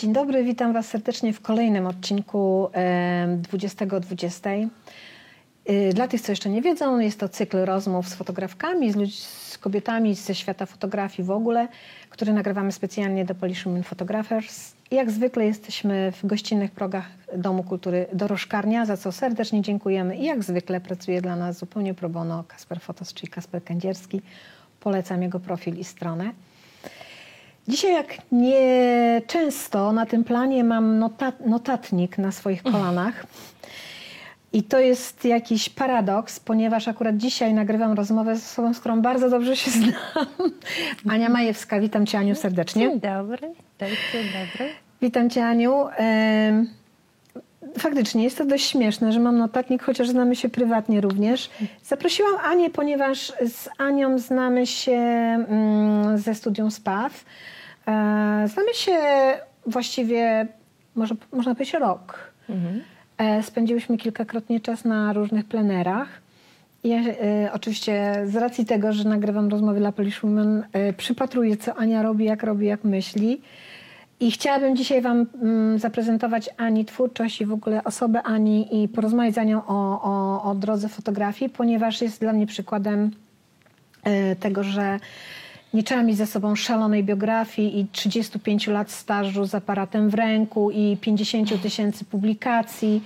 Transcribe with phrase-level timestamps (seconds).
[0.00, 4.68] Dzień dobry, witam Was serdecznie w kolejnym odcinku e, 20.20.
[5.66, 9.18] E, Dla tych, co jeszcze nie wiedzą, jest to cykl rozmów z fotografkami, z, ludź,
[9.24, 11.68] z kobietami ze świata fotografii w ogóle,
[12.10, 14.72] który nagrywamy specjalnie do Polish Women Photographers.
[14.90, 20.16] I jak zwykle jesteśmy w gościnnych progach Domu Kultury Dorożkarnia, za co serdecznie dziękujemy.
[20.16, 24.22] I jak zwykle pracuje dla nas zupełnie pro bono Kasper Fotos, czyli Kasper Kędzierski.
[24.80, 26.32] Polecam jego profil i stronę.
[27.70, 33.26] Dzisiaj, jak nie często na tym planie mam notat, notatnik na swoich kolanach.
[34.52, 39.30] I to jest jakiś paradoks, ponieważ akurat dzisiaj nagrywam rozmowę z osobą, z którą bardzo
[39.30, 39.92] dobrze się znam.
[41.14, 42.88] Ania Majewska, witam Cię Aniu serdecznie.
[42.88, 43.48] Dzień dobry,
[43.80, 44.70] dzień dobry.
[45.02, 45.86] Witam Cię Aniu.
[47.78, 51.50] Faktycznie jest to dość śmieszne, że mam notatnik, chociaż znamy się prywatnie również.
[51.82, 57.24] Zaprosiłam Anię, ponieważ z Anią znamy się mm, ze studium SPAW.
[57.86, 58.98] E, Znamy się
[59.66, 60.46] właściwie,
[60.94, 62.18] może, można powiedzieć, rok.
[63.18, 66.08] E, Spędziłyśmy kilkakrotnie czas na różnych plenerach.
[66.84, 71.74] Ja e, oczywiście z racji tego, że nagrywam rozmowy dla Polish Women, e, przypatruję, co
[71.74, 73.40] Ania robi, jak robi, jak myśli.
[74.20, 79.34] I chciałabym dzisiaj Wam mm, zaprezentować Ani twórczość i w ogóle osobę Ani i porozmawiać
[79.34, 83.10] z Anią o, o, o drodze fotografii, ponieważ jest dla mnie przykładem
[84.40, 85.00] tego, że
[85.74, 90.70] nie trzeba mieć ze sobą szalonej biografii i 35 lat stażu z aparatem w ręku
[90.70, 93.02] i 50 tysięcy publikacji,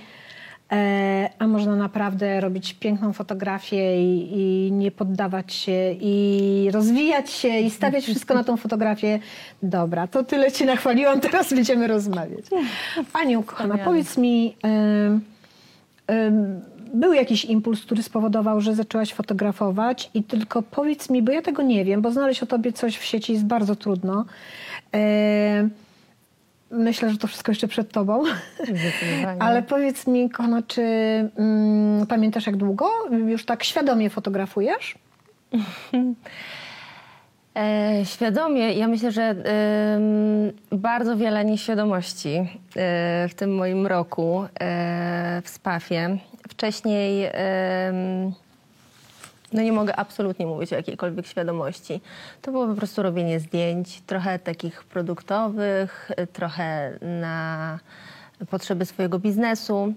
[0.71, 7.59] e, a można naprawdę robić piękną fotografię i, i nie poddawać się i rozwijać się
[7.59, 9.19] i stawiać wszystko na tą fotografię.
[9.63, 12.45] Dobra, to tyle Cię nachwaliłam, teraz będziemy rozmawiać.
[13.13, 14.55] Aniu, kochana, powiedz mi...
[16.95, 21.61] był jakiś impuls, który spowodował, że zaczęłaś fotografować i tylko powiedz mi, bo ja tego
[21.61, 24.25] nie wiem, bo znaleźć o tobie coś w sieci jest bardzo trudno.
[24.93, 25.69] E,
[26.71, 28.23] myślę, że to wszystko jeszcze przed tobą.
[29.39, 32.89] Ale powiedz mi, kochana, czy mm, pamiętasz jak długo
[33.27, 34.95] już tak świadomie fotografujesz?
[37.55, 39.35] E, świadomie, ja myślę, że
[40.71, 42.47] bardzo wiele nieświadomości e,
[43.29, 46.17] w tym moim roku e, w Spafie.
[46.57, 47.31] Wcześniej
[49.53, 52.01] no nie mogę absolutnie mówić o jakiejkolwiek świadomości.
[52.41, 57.79] To było po prostu robienie zdjęć, trochę takich produktowych, trochę na
[58.49, 59.93] potrzeby swojego biznesu,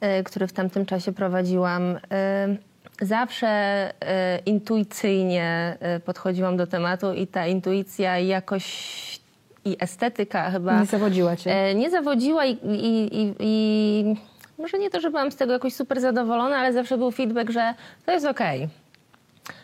[0.00, 1.98] e, który w tamtym czasie prowadziłam.
[2.12, 2.56] E,
[3.02, 9.20] Zawsze e, intuicyjnie podchodziłam do tematu i ta intuicja jakoś
[9.64, 11.74] i estetyka chyba Nie zawodziła cię?
[11.74, 14.16] nie zawodziła i, i, i, i
[14.60, 17.74] może nie to, że byłam z tego jakoś super zadowolona, ale zawsze był feedback, że
[18.06, 18.68] to jest okej.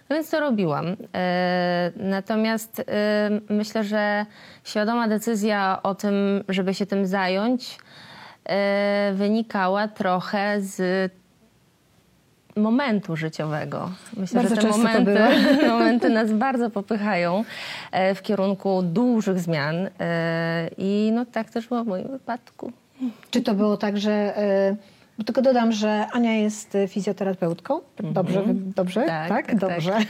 [0.08, 0.86] No więc to robiłam.
[1.14, 2.84] E, Natomiast e,
[3.48, 4.26] myślę, że
[4.64, 7.78] świadoma decyzja o tym, żeby się tym zająć,
[8.44, 11.12] e, wynikała trochę z
[12.56, 13.90] momentu życiowego.
[14.16, 15.18] Myślę, Bardzo że te momenty,
[15.68, 17.44] momenty nas bardzo popychają
[18.14, 19.76] w kierunku dużych zmian.
[20.78, 22.72] I no tak też było w moim wypadku.
[23.30, 24.42] Czy to było tak, że...
[24.72, 24.76] y,
[25.18, 27.80] Bo tylko dodam, że Ania jest y, fizjoterapeutką.
[28.02, 29.04] Dobrze, wy- dobrze?
[29.06, 29.58] Tak, tak, tak.
[29.58, 29.92] dobrze.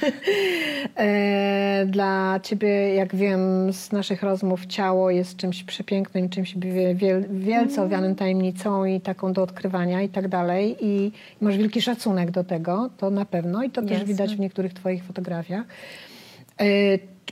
[0.96, 7.24] E, Dla ciebie, jak wiem z naszych rozmów, ciało jest czymś przepięknym, czymś wie- wiel,
[7.30, 10.76] wielce owianym tajemnicą i taką do odkrywania i tak dalej.
[10.80, 13.62] I masz wielki szacunek do tego, to na pewno.
[13.62, 14.06] I to też Jasne.
[14.06, 15.64] widać w niektórych twoich fotografiach.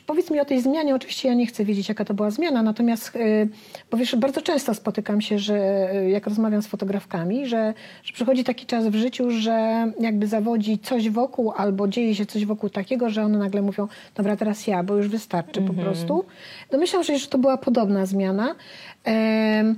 [0.07, 0.95] Powiedz mi o tej zmianie.
[0.95, 3.47] Oczywiście ja nie chcę wiedzieć, jaka to była zmiana, natomiast, e,
[3.91, 5.55] bo wiesz, bardzo często spotykam się, że
[5.93, 10.79] e, jak rozmawiam z fotografkami, że, że przychodzi taki czas w życiu, że jakby zawodzi
[10.79, 14.83] coś wokół albo dzieje się coś wokół takiego, że one nagle mówią, dobra, teraz ja,
[14.83, 16.25] bo już wystarczy po prostu.
[16.71, 18.55] Domyślam się, że to była podobna zmiana.
[19.05, 19.77] Em,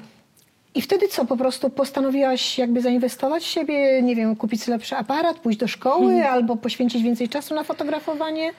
[0.74, 5.38] i wtedy co, po prostu postanowiłaś jakby zainwestować w siebie, nie wiem, kupić lepszy aparat,
[5.38, 8.52] pójść do szkoły albo poświęcić więcej czasu na fotografowanie?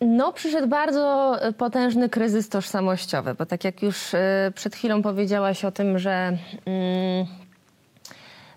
[0.00, 5.64] No, przyszedł bardzo e, potężny kryzys tożsamościowy, bo tak jak już e, przed chwilą powiedziałaś
[5.64, 7.26] o tym, że mm,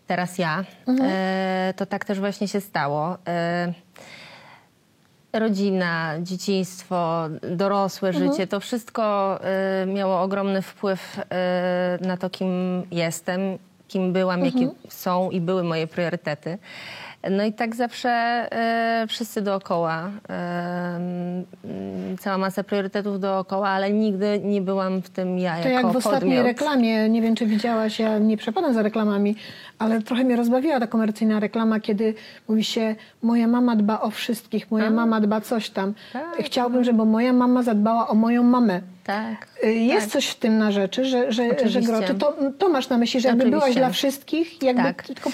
[0.08, 0.64] teraz ja,
[1.02, 3.18] e, to tak też właśnie się stało.
[5.34, 7.24] Rodzina, dzieciństwo,
[7.56, 9.40] dorosłe życie, to wszystko
[9.88, 11.20] miało ogromny wpływ
[12.02, 13.58] na to, kim jestem,
[13.88, 16.58] kim byłam, jakie są i były moje priorytety.
[17.30, 24.62] No i tak zawsze e, wszyscy dookoła, mm, cała masa priorytetów dookoła, ale nigdy nie
[24.62, 26.46] byłam w tym ja To jako jak w ostatniej podmiot.
[26.46, 29.36] reklamie, nie wiem czy widziałaś, ja nie przepadam za reklamami,
[29.80, 32.14] Ale trochę mnie rozbawiła ta komercyjna reklama, kiedy
[32.48, 35.94] mówi się, moja mama dba o wszystkich, moja mama dba coś tam.
[36.14, 38.82] Tak, Chciałbym, żeby moja mama zadbała o moją mamę.
[39.12, 39.48] Tak.
[39.64, 40.14] Y, Jest tak.
[40.14, 41.82] coś w tym na rzeczy, że, że, że Oczywiście.
[41.82, 42.02] gro.
[42.08, 43.66] Czy to, to masz na myśli, że jakby Oczywiście.
[43.66, 45.04] byłaś dla wszystkich, jakby Tak.
[45.04, 45.30] tylko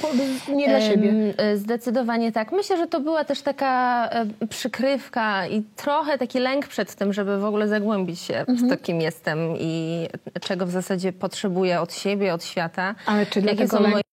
[0.56, 1.14] nie dla siebie.
[1.38, 2.52] E, Zdecydowanie tak.
[2.52, 4.10] Myślę, że to była też taka
[4.50, 8.58] przykrywka i trochę taki lęk przed tym, żeby w ogóle zagłębić się Mhm.
[8.58, 10.08] w to, kim jestem i
[10.42, 12.96] czego w zasadzie potrzebuję od siebie, od świata.
[13.06, 14.04] Ale czy dlatego lęk moje...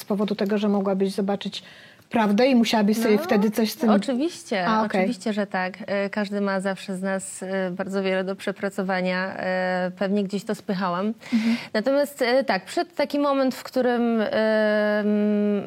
[0.00, 1.62] z powodu tego, że mogłabyś zobaczyć
[2.14, 3.90] prawdę i musiałabyś sobie No, wtedy coś z tym...
[3.90, 5.00] Oczywiście, A, okej.
[5.00, 5.74] oczywiście, że tak.
[5.86, 9.36] E, Każdy ma zawsze z nas e, bardzo wiele do przepracowania.
[9.36, 11.06] E, Pewnie gdzieś to spychałam.
[11.32, 11.56] Mhm.
[11.72, 14.18] Natomiast tak, przyszedł taki moment, w którym,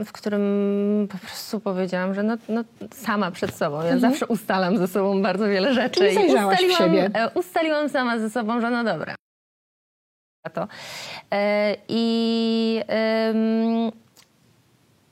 [0.06, 2.64] w którym po prostu powiedziałam, że no, no
[2.94, 3.82] sama przed sobą.
[3.84, 6.08] Ja zawsze ustalam ze sobą bardzo wiele rzeczy.
[6.10, 6.28] Mhm.
[6.28, 7.12] Czyli I ustaliłam, siebie.
[7.34, 9.16] ustaliłam sama ze sobą, że no dobra.
[10.54, 10.68] To.
[11.90, 13.92] I em,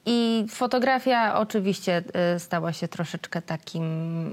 [0.06, 2.04] i fotografia oczywiście
[2.36, 3.84] y, stała się troszeczkę takim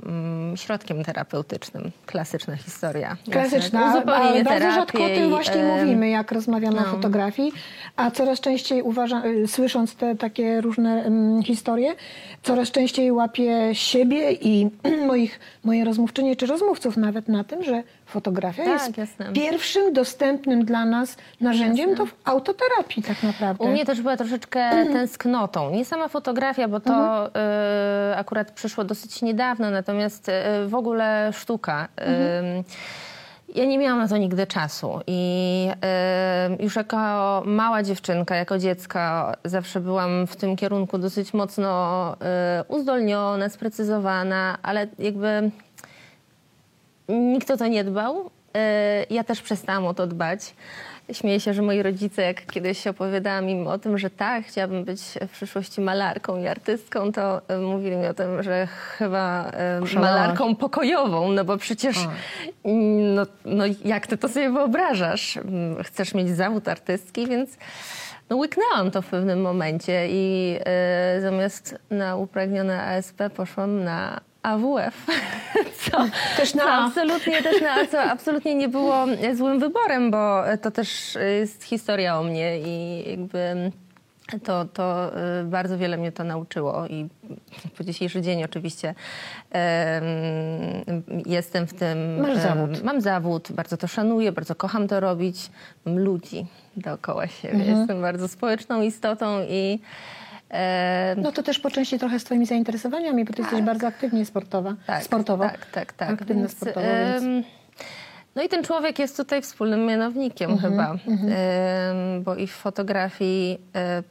[0.06, 1.90] mm, środkiem terapeutycznym.
[2.06, 3.16] Klasyczna historia.
[3.30, 3.90] Klasyczna.
[3.90, 6.90] Uzupełnienie bardzo rzadko o tym właśnie mówimy, jak rozmawiamy o no.
[6.90, 7.52] fotografii,
[7.96, 11.10] a coraz częściej uważam, y, słysząc te takie różne
[11.44, 11.94] historie,
[12.42, 14.70] coraz częściej łapię siebie i
[15.08, 19.32] moich, moje rozmówczynie czy rozmówców nawet na tym, że fotografia Tak, jest jasne.
[19.32, 22.04] pierwszym dostępnym dla nas narzędziem Jasne.
[22.04, 23.64] do autoterapii tak naprawdę.
[23.64, 25.70] U mnie też była troszeczkę tęsknotą.
[25.70, 26.92] Nie sama fotografia, bo to
[27.26, 27.30] Mhm.
[28.12, 30.32] y, akurat przyszło dosyć niedawno, natomiast y,
[30.68, 31.88] w ogóle sztuka.
[32.00, 32.64] Y, Mhm.
[33.54, 35.68] Ja nie miałam na to nigdy czasu i
[36.58, 36.96] y, już jako
[37.46, 38.98] mała dziewczynka, jako dziecko
[39.44, 45.50] zawsze byłam w tym kierunku dosyć mocno y, uzdolniona, sprecyzowana, ale jakby
[47.08, 48.26] nikt o to nie dbał.
[48.26, 48.30] Y,
[49.10, 50.54] Ja też przestałam o to dbać.
[51.12, 55.00] Śmieję się, że moi rodzice, jak kiedyś opowiadałam im o tym, że tak, chciałabym być
[55.28, 59.94] w przyszłości malarką i artystką, to y, mówili mi o tym, że chyba y, Oszalałaś.
[59.94, 61.96] malarką pokojową, no bo przecież
[62.64, 65.36] mm, no, no jak ty to sobie wyobrażasz?
[65.36, 67.50] Mm, Chcesz mieć zawód artystki, więc
[68.30, 70.56] no łyknęłam to w pewnym momencie i
[71.16, 75.06] y, zamiast na upragnione ASP poszłam na AWF,
[75.90, 76.04] co,
[76.36, 81.18] Też na co absolutnie też na, co absolutnie nie było złym wyborem, bo to też
[81.38, 83.72] jest historia o mnie i jakby
[84.44, 85.10] to, to
[85.44, 87.08] bardzo wiele mnie to nauczyło i
[87.78, 88.94] po dzisiejszy dzień oczywiście
[89.50, 90.04] em,
[91.26, 92.20] jestem w tym.
[92.20, 92.82] Masz zawód.
[92.82, 95.50] Mam zawód, bardzo to szanuję, bardzo kocham to robić.
[95.84, 96.46] Mam ludzi
[96.76, 97.54] dookoła siebie.
[97.54, 97.78] Mhm.
[97.78, 99.80] Jestem bardzo społeczną istotą i
[101.16, 104.74] No to też po części trochę z twoimi zainteresowaniami, bo ty jesteś bardzo aktywnie sportowa,
[104.86, 105.44] tak, sportowo.
[105.44, 106.10] Tak, tak, tak.
[106.10, 106.86] Aktywna sportowo,
[107.20, 107.46] więc...
[108.34, 113.58] No i ten człowiek jest tutaj wspólnym mianownikiem Mhm, chyba, Em, bo i w fotografii
[113.74, 114.02] e,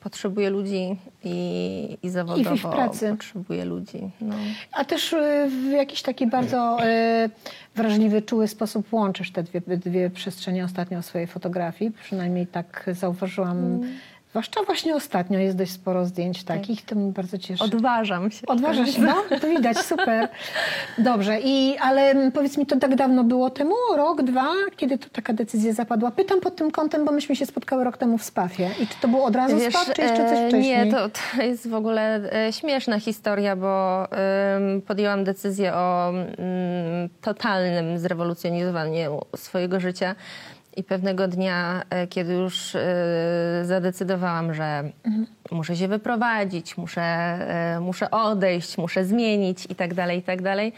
[0.00, 3.10] potrzebuje ludzi i, i zawodowo w pracy.
[3.10, 4.10] potrzebuje ludzi.
[4.20, 4.34] No.
[4.72, 6.78] A też y, w jakiś taki bardzo
[7.76, 11.90] wrażliwy, czuły sposób łączysz te dwie, dwie przestrzenie ostatnio w swojej fotografii.
[11.90, 13.58] Przynajmniej tak zauważyłam.
[13.58, 13.80] Mm.
[14.30, 17.64] Zwłaszcza właśnie ostatnio jest dość sporo zdjęć takich, to mnie bardzo cieszy.
[17.64, 18.46] Odważam się.
[18.46, 19.38] Odważasz się, no?
[19.40, 20.28] To widać, super.
[20.98, 23.74] Dobrze, I, ale mm, powiedz mi, to tak dawno było temu?
[23.96, 24.48] Rok, dwa?
[24.76, 26.10] Kiedy to taka decyzja zapadła?
[26.10, 28.70] Pytam pod tym kątem, bo myśmy się spotkały rok temu w Spafie.
[28.80, 30.86] I czy to było od razu Wiesz, Spaf, czy jeszcze coś e, wcześniej?
[30.86, 34.06] Nie, to, to jest w ogóle e, śmieszna historia, bo
[34.86, 40.14] podjęłam decyzję o mm, totalnym zrewolucjonizowaniu swojego życia.
[40.76, 42.80] I pewnego dnia, e, kiedy już e,
[43.64, 44.82] zadecydowałam, że
[45.50, 50.72] muszę się wyprowadzić, muszę, e, muszę odejść, muszę zmienić i tak dalej, i tak dalej,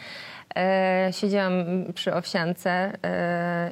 [1.10, 1.52] siedziałam
[1.94, 2.92] przy owsiance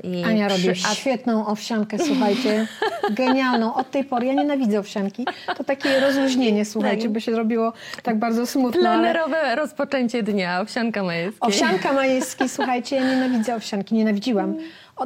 [0.02, 2.66] i Ania przy, robi świetną owsiankę, słuchajcie,
[3.10, 3.74] genialną.
[3.74, 5.26] Od tej pory ja nienawidzę owsianki.
[5.56, 7.12] To takie rozluźnienie, słuchajcie, Tak.
[7.12, 7.72] by się zrobiło
[8.02, 8.90] tak bardzo smutno.
[8.90, 8.98] Ale...
[8.98, 11.48] Plenerowe rozpoczęcie dnia, owsianka majewskiej.
[11.48, 14.56] Owsianka majewski, słuchajcie, ja nienawidzę owsianki, nienawidziłam.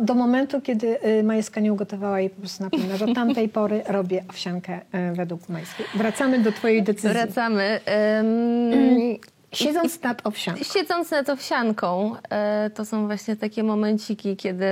[0.01, 3.83] Do momentu, kiedy y, Majewska nie ugotowała jej po prostu na pewno, Od tamtej pory
[3.89, 4.81] robię owsiankę
[5.13, 5.87] y, według Majewskiej.
[5.95, 7.11] Wracamy do twojej decyzji.
[7.11, 7.81] Wracamy.
[8.21, 9.19] Ym,
[9.53, 10.65] Siedząc nad owsianką.
[10.65, 14.67] Siedząc nad owsianką, e, to są właśnie takie momenciki, kiedy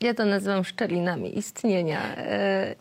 [0.00, 2.00] ja to nazywam szczelinami istnienia.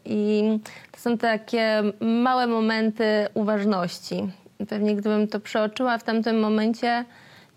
[0.05, 0.43] I
[0.91, 4.27] to są takie małe momenty uważności.
[4.69, 7.05] Pewnie gdybym to przeoczyła w tamtym momencie,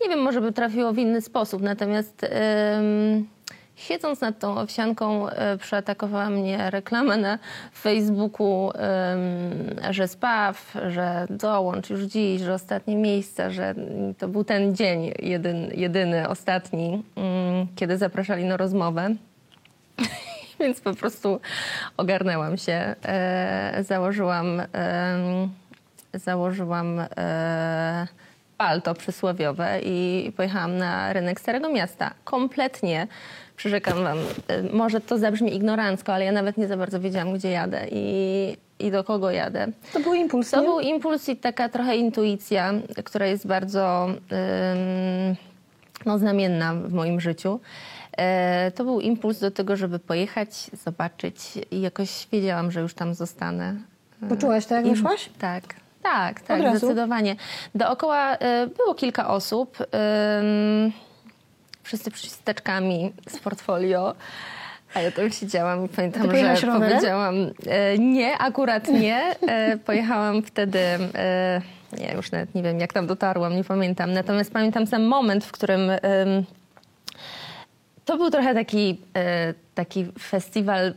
[0.01, 1.63] nie wiem, może by trafiło w inny sposób.
[1.63, 3.27] Natomiast em,
[3.77, 7.39] siedząc nad tą owsianką, e, przeatakowała mnie reklama na
[7.73, 13.75] Facebooku, em, że spaw, że dołącz już dziś, że ostatnie miejsca, że
[14.19, 19.09] to był ten dzień, jedyn, jedyny, ostatni, mm, kiedy zapraszali na rozmowę.
[20.61, 21.41] Więc po prostu
[21.97, 22.95] ogarnęłam się.
[23.05, 25.49] E, założyłam, em,
[26.15, 28.07] założyłam e,
[28.59, 32.11] palto przysłowiowe i pojechałam na rynek Starego Miasta.
[32.25, 33.07] Kompletnie,
[33.57, 37.51] przyrzekam wam, e, może to zabrzmi ignorancko, ale ja nawet nie za bardzo wiedziałam, gdzie
[37.51, 39.67] jadę i, i do kogo jadę.
[39.93, 40.67] To był impuls, To nie?
[40.67, 42.73] był impuls i taka trochę intuicja,
[43.05, 45.37] która jest bardzo ym,
[46.07, 47.61] no, znamienna w moim życiu.
[48.19, 51.37] E, to był impuls do tego, żeby pojechać, zobaczyć
[51.71, 53.75] i jakoś wiedziałam, że już tam zostanę.
[54.29, 55.31] Poczułaś to, jak I- wyszłaś?
[55.39, 55.65] Tak,
[56.13, 56.79] tak, tak, Od razu?
[56.79, 57.37] zdecydowanie.
[57.75, 59.79] Dookoła e, było kilka osób.
[59.81, 60.93] ym,
[61.83, 62.31] wszyscy przyszli
[63.29, 64.15] z portfolio.
[64.95, 66.89] A ja tam siedziałam i pamiętam, że rowerem?
[66.89, 67.35] powiedziałam
[67.67, 69.37] e, nie, akurat nie.
[69.49, 70.81] E, pojechałam wtedy,
[71.99, 74.13] nie, już nawet nie wiem jak tam dotarłam, nie pamiętam.
[74.13, 75.81] Natomiast pamiętam sam moment, w którym
[78.05, 79.01] to był trochę taki,
[79.75, 80.95] taki festiwal.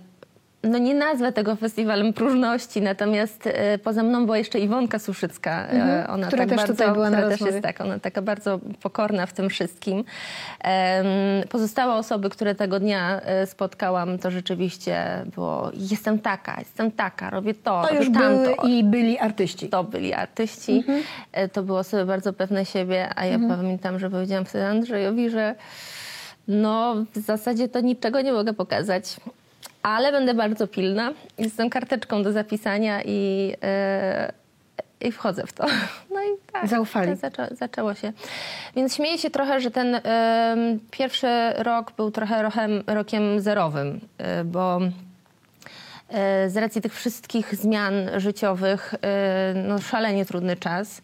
[0.63, 5.51] No nie nazwę tego festiwalem próżności, natomiast e, poza mną była jeszcze Iwonka Suszycka.
[5.68, 8.22] E, Mhm, ona która tak też bardzo, tutaj była na też jest tak, ona taka
[8.22, 10.03] bardzo pokorna w tym wszystkim.
[11.50, 17.53] Pozostałe osoby, które tego dnia e, spotkałam, to rzeczywiście było jestem taka, jestem taka, robię
[17.53, 18.56] to, To robię już tamto.
[18.62, 19.70] były i byli artyści.
[19.70, 21.03] To byli artyści, Mhm.
[21.53, 25.56] To były osoby bardzo pewne siebie, a ja pamiętam, że powiedziałam wtedy Andrzejowi, że
[26.48, 29.15] no w zasadzie to niczego nie mogę pokazać,
[29.84, 31.14] ale będę bardzo pilna.
[31.38, 34.34] Jestem karteczką do zapisania i, e,
[35.02, 35.66] i wchodzę w to.
[36.14, 36.68] No i tak.
[36.68, 37.16] Zaufali.
[37.16, 38.14] Zaczę, zaczęło się.
[38.76, 44.44] Więc śmieję się trochę, że ten em, pierwszy rok był trochę rokiem, rokiem zerowym, e,
[44.44, 44.80] bo
[46.10, 48.96] e, z racji tych wszystkich zmian życiowych,
[49.56, 51.02] no szalenie trudny czas.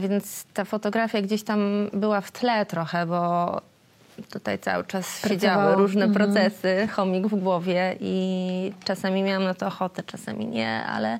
[0.00, 3.60] Więc ta fotografia gdzieś tam była w tle trochę, bo
[4.22, 5.34] tutaj cały czas Pracowało.
[5.34, 6.26] siedziały różne Mhm.
[6.32, 11.18] procesy, chomik w głowie i czasami miałam na to ochotę, czasami nie, ale,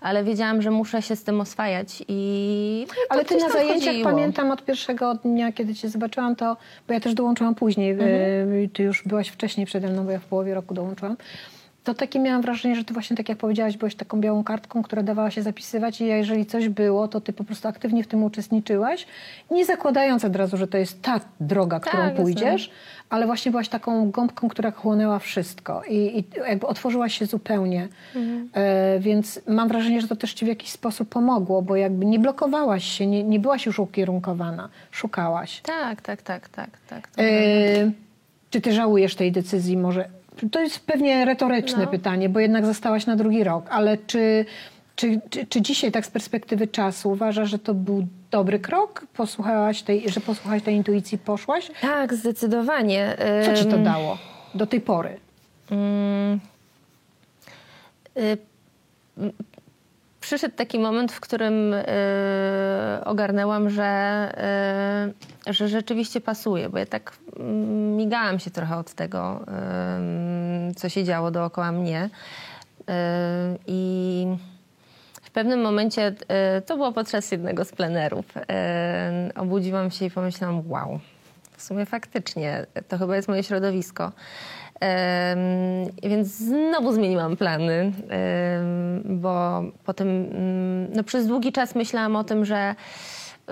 [0.00, 4.10] ale wiedziałam, że muszę się z tym oswajać i no, Ale ty na zajęciach chodziło.
[4.10, 6.56] pamiętam od pierwszego dnia, kiedy cię zobaczyłam, to,
[6.88, 8.10] bo ja też dołączyłam później, Mhm.
[8.52, 11.16] y, ty już byłaś wcześniej przede mną, bo ja w połowie roku dołączyłam.
[11.84, 15.02] To takie miałam wrażenie, że ty właśnie tak jak powiedziałaś, byłaś taką białą kartką, która
[15.02, 19.06] dawała się zapisywać i jeżeli coś było, to ty po prostu aktywnie w tym uczestniczyłaś,
[19.50, 22.22] nie zakładając od razu, że to jest ta droga, którą jasne.
[22.22, 22.70] pójdziesz,
[23.10, 27.88] ale właśnie byłaś taką gąbką, która chłonęła wszystko i, i jakby otworzyłaś się zupełnie.
[28.54, 32.18] E, więc mam wrażenie, że to też ci w jakiś sposób pomogło, bo jakby nie
[32.18, 35.60] blokowałaś się, nie, nie byłaś już ukierunkowana, szukałaś.
[35.60, 36.70] Tak, tak, tak, tak.
[36.88, 37.90] tak to E,
[38.50, 39.76] czy ty żałujesz tej decyzji?
[39.76, 40.08] Może
[40.48, 41.90] to jest pewnie retoryczne No.
[41.90, 44.44] pytanie, bo jednak zostałaś na drugi rok, ale czy,
[44.96, 49.06] czy, czy, czy dzisiaj tak z perspektywy czasu uważasz, że to był dobry krok?
[49.16, 51.70] Posłuchałaś tej, że posłuchałaś tej intuicji, poszłaś?
[51.80, 53.16] Tak, zdecydowanie.
[53.44, 54.18] Co ci to dało
[54.54, 55.18] do tej pory?
[55.70, 56.40] Mm,
[58.18, 58.38] y,
[59.18, 59.32] m,
[60.30, 61.84] Przyszedł taki moment, w którym y,
[63.04, 64.32] ogarnęłam, że,
[65.48, 69.40] y, że rzeczywiście pasuje, bo ja tak mm, migałam się trochę od tego,
[70.70, 72.10] y, co się działo dookoła mnie.
[73.66, 74.26] I
[75.22, 76.14] w pewnym momencie,
[76.66, 78.26] to było podczas jednego z plenerów,
[79.36, 81.00] obudziłam się i pomyślałam, wow,
[81.56, 84.12] w sumie faktycznie, to chyba jest moje środowisko.
[86.02, 87.92] Więc znowu zmieniłam plany,
[89.04, 92.74] bo potem mm, no przez długi czas myślałam o tym, że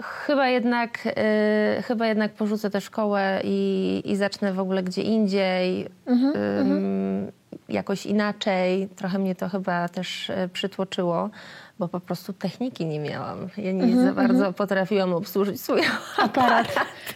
[0.02, 5.88] chyba jednak, e, chyba jednak porzucę tę szkołę i, i zacznę w ogóle gdzie indziej,
[6.06, 7.32] em,
[7.68, 8.88] jakoś inaczej.
[8.96, 11.30] Trochę mnie to chyba też e, przytłoczyło,
[11.78, 13.48] bo po prostu techniki nie miałam.
[13.56, 15.80] Ja nie za bardzo potrafiłam obsłużyć swój
[16.18, 16.66] Aparat.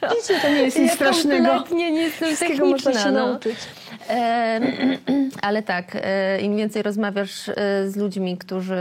[0.02, 1.48] Wiecie, to nie jest nic ja strasznego.
[1.48, 3.02] kompletnie nie jestem Wszystkiego można techniczna.
[3.10, 3.26] się no.
[3.26, 3.56] nauczyć.
[5.42, 7.54] Ale tak, e, im więcej rozmawiasz e,
[7.90, 8.76] z ludźmi, którzy.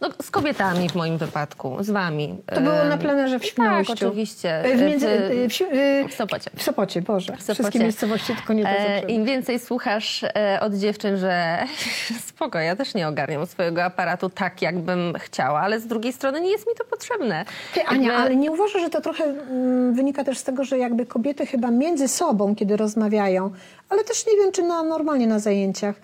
[0.00, 2.36] no, z kobietami w moim wypadku, z wami.
[2.46, 3.92] To było na plenerze w Tak, Świnoujściu.
[3.92, 4.64] oczywiście.
[4.64, 6.50] E, W, między, W- w, w Sopocie.
[6.56, 7.26] w Sopocie, Boże.
[7.38, 7.54] Sopocie.
[7.54, 9.06] Wszystkie miejscowości, tylko nie to.
[9.08, 10.24] Im więcej słuchasz
[10.60, 11.58] od dziewczyn, że
[12.28, 16.50] spoko, ja też nie ogarniam swojego aparatu tak, jakbym chciała, ale z drugiej strony nie
[16.50, 17.44] jest mi to potrzebne.
[17.74, 20.78] Ty, Ania, Jakby- ale nie uważasz, że to trochę mm, wynika też z tego, że
[20.78, 23.50] jakby kobiety chyba między sobą, kiedy rozmawiają,
[23.88, 26.00] ale też nie wiem, czy na, normalnie na zajęciach,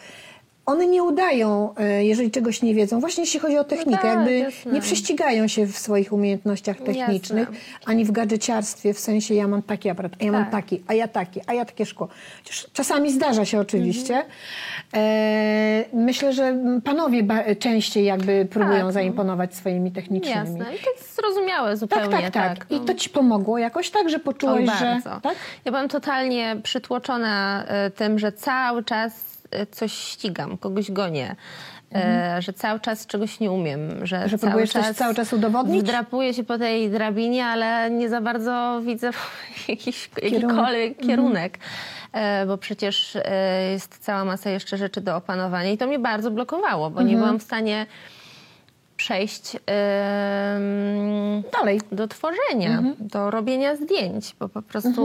[0.66, 3.00] one nie udają, e, jeżeli czegoś nie wiedzą.
[3.00, 4.73] Właśnie jeśli chodzi o technikę, tak, jakby jasne.
[4.73, 7.64] nie prześcigają się w swoich umiejętnościach technicznych, Jasne.
[7.87, 10.52] ani w gadżeciarstwie, w sensie ja mam taki aparat, a ja mam Tak.
[10.52, 12.09] taki, a ja taki, a ja takie szkło.
[12.42, 14.14] Chociaż czasami zdarza się oczywiście.
[14.14, 14.33] Mhm.
[14.95, 17.23] E, myślę, że panowie
[17.59, 18.92] częściej jakby próbują Tak, no.
[18.92, 20.37] zaimponować swoimi technicznymi.
[20.37, 20.75] Jasne.
[20.75, 22.31] I to jest zrozumiałe Tak, zupełnie.
[22.31, 22.66] tak, tak.
[22.71, 22.85] I no.
[22.85, 24.85] to ci pomogło jakoś tak, że Oj, poczułeś, że...
[24.85, 25.21] bardzo.
[25.23, 25.35] Tak?
[25.64, 29.31] Ja byłam totalnie przytłoczona e, tym, że cały czas
[29.71, 31.37] coś ścigam, kogoś gonię.
[31.94, 34.28] E, że cały czas czegoś nie umiem, że, Mhm.
[34.30, 35.82] Że cały próbujesz coś czas cały czas udowodnić?
[35.82, 39.11] Wdrapuję się po tej drabinie, ale nie za bardzo widzę
[39.68, 40.32] jakiś, Kierunek.
[40.32, 41.09] jakikolwiek Mhm.
[41.09, 41.59] kierunek,
[42.12, 46.30] e, bo przecież e, jest cała masa jeszcze rzeczy do opanowania i to mnie bardzo
[46.30, 47.09] blokowało, bo Mhm.
[47.09, 47.87] nie byłam w stanie
[49.06, 49.56] przejść
[51.52, 51.80] Dalej.
[51.92, 52.94] do tworzenia, Mhm.
[53.00, 55.02] do robienia zdjęć, bo po prostu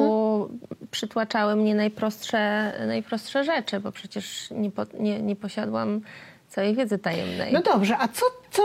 [0.92, 6.02] przytłaczały mnie najprostsze, najprostsze rzeczy, bo przecież nie, po, nie, nie posiadłam
[6.48, 7.54] całej wiedzy tajemnej.
[7.54, 8.62] No dobrze, a co, co,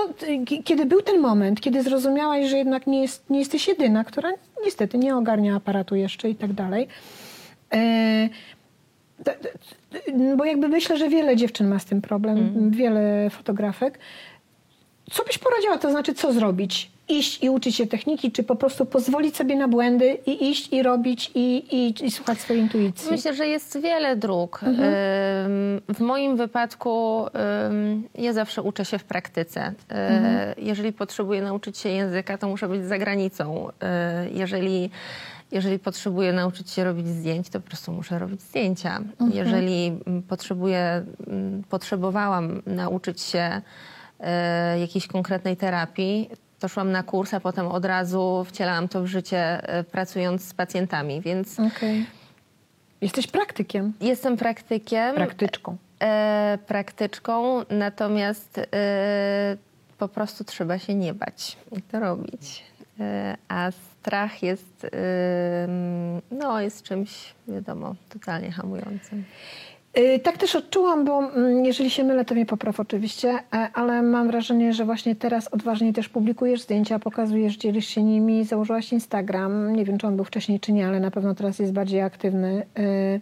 [0.65, 4.31] kiedy był ten moment, kiedy zrozumiałaś, że jednak nie, jest, nie jesteś jedyna, która
[4.65, 6.89] niestety nie ogarnia aparatu jeszcze i tak dalej.
[7.75, 8.29] E,
[10.37, 12.71] bo jakby myślę, że wiele dziewczyn ma z tym problem, Mhm.
[12.71, 13.99] wiele fotografek.
[15.13, 16.91] Co byś poradziła, to znaczy co zrobić?
[17.09, 20.83] Iść i uczyć się techniki, czy po prostu pozwolić sobie na błędy i iść i
[20.83, 23.11] robić i, i, i słuchać swojej intuicji?
[23.11, 24.61] Myślę, że jest wiele dróg.
[24.63, 24.93] Mhm.
[25.95, 27.27] W moim wypadku
[28.15, 29.69] ja zawsze uczę się w praktyce.
[29.69, 30.55] Y, Mhm.
[30.59, 33.69] Jeżeli potrzebuję nauczyć się języka, to muszę być za granicą.
[33.69, 34.91] Y, Jeżeli,
[35.53, 38.97] jeżeli potrzebuję nauczyć się robić zdjęć, to po prostu muszę robić zdjęcia.
[38.97, 39.33] Mhm.
[39.35, 39.93] Jeżeli
[40.29, 43.63] potrzebuję, mm, potrzebowałam nauczyć się
[44.81, 49.63] jakiejś konkretnej terapii, to szłam na kurs, a potem od razu wcielałam to w życie,
[49.81, 51.21] y, pracując z pacjentami.
[51.21, 52.07] Więc Okej.
[53.01, 55.77] Jesteś praktykiem, Jestem praktykiem, praktyczką.
[56.03, 59.57] e, praktyczką, natomiast e,
[59.99, 62.63] po prostu trzeba się nie bać i to robić.
[63.01, 64.89] E, a strach jest, e,
[66.31, 69.25] no, jest czymś, wiadomo, totalnie hamującym.
[69.99, 74.03] Y, Tak też odczułam, bo mm, jeżeli się mylę, to mnie popraw oczywiście, e, ale
[74.03, 79.77] mam wrażenie, że właśnie teraz odważnie też publikujesz zdjęcia, pokazujesz, dzielisz się nimi, założyłaś Instagram.
[79.77, 82.67] Nie wiem, czy on był wcześniej, czy nie, ale na pewno teraz jest bardziej aktywny.
[82.79, 83.21] Y,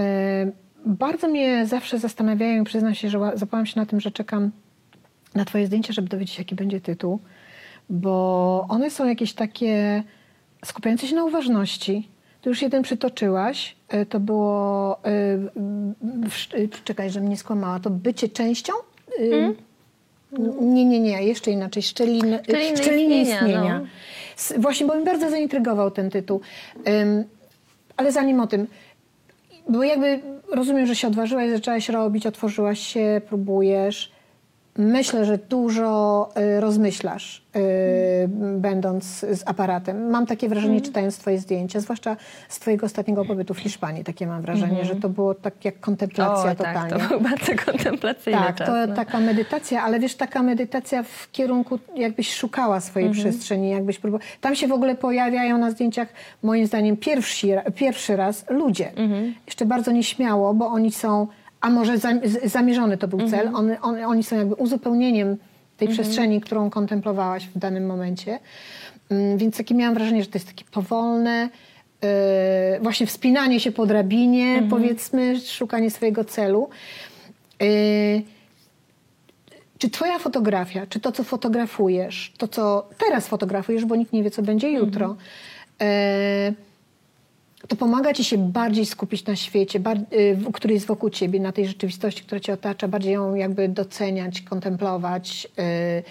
[0.00, 0.52] y,
[0.86, 4.50] Bardzo mnie zawsze zastanawiają i przyznam się, że ła- zapałam się na tym, że czekam
[5.34, 7.18] na twoje zdjęcia, żeby dowiedzieć się, jaki będzie tytuł,
[7.90, 10.02] bo one są jakieś takie
[10.64, 12.08] skupiające się na uważności.
[12.42, 13.76] Tu już jeden przytoczyłaś.
[13.94, 14.98] Y, To było.
[16.54, 17.80] y, Czekaj, że mnie skłamała.
[17.80, 18.72] To bycie częścią?
[19.20, 19.54] Y,
[20.60, 21.82] Nie, nie, nie, jeszcze inaczej.
[21.82, 23.80] Szczeliny, Szczeliny szczeliny istnienia, istnienia.
[23.80, 24.60] no.
[24.62, 26.40] Właśnie, bo mnie bardzo zaintrygował ten tytuł.
[27.96, 28.66] Ale zanim o tym,
[29.68, 30.20] bo jakby
[30.52, 34.12] rozumiem, że się odważyłaś, zaczęłaś robić, otworzyłaś się, próbujesz.
[34.78, 37.60] Myślę, że dużo y, rozmyślasz, y,
[38.58, 40.10] będąc z aparatem.
[40.10, 42.16] Mam takie wrażenie, czytając twoje zdjęcia, zwłaszcza
[42.48, 44.04] z twojego ostatniego pobytu w Hiszpanii.
[44.04, 46.90] Takie mam wrażenie, że to było tak jak kontemplacja o, tak, totalnie.
[46.90, 48.66] to był bardzo kontemplacyjny Tak, czas.
[48.68, 48.94] to no.
[48.94, 53.24] taka medytacja, ale wiesz, taka medytacja w kierunku, jakbyś szukała swojej Mhm.
[53.28, 54.30] przestrzeni, jakbyś próbowała.
[54.40, 56.08] Tam się w ogóle pojawiają na zdjęciach,
[56.42, 58.88] moim zdaniem, pierwsi, ra- pierwszy raz ludzie.
[58.96, 59.34] Mhm.
[59.46, 61.26] Jeszcze bardzo nieśmiało, bo oni są,
[61.60, 61.98] a może
[62.44, 63.30] zamierzony to był Mhm.
[63.42, 65.36] cel, one, one, oni są jakby uzupełnieniem
[65.76, 68.38] tej przestrzeni, którą kontemplowałaś w danym momencie.
[69.10, 71.48] Mm, Więc takie miałam wrażenie, że to jest takie powolne,
[72.02, 72.08] yy,
[72.80, 74.68] właśnie wspinanie się po drabinie, Mhm.
[74.68, 76.68] powiedzmy, szukanie swojego celu.
[77.60, 78.22] Yy,
[79.78, 84.30] czy twoja fotografia, czy to, co fotografujesz, to, co teraz fotografujesz, bo nikt nie wie,
[84.30, 85.16] co będzie jutro,
[85.80, 86.52] e,
[87.68, 91.52] to pomaga ci się bardziej skupić na świecie, bar- y, który jest wokół ciebie, na
[91.52, 96.02] tej rzeczywistości, która cię otacza, bardziej ją jakby doceniać, kontemplować, y,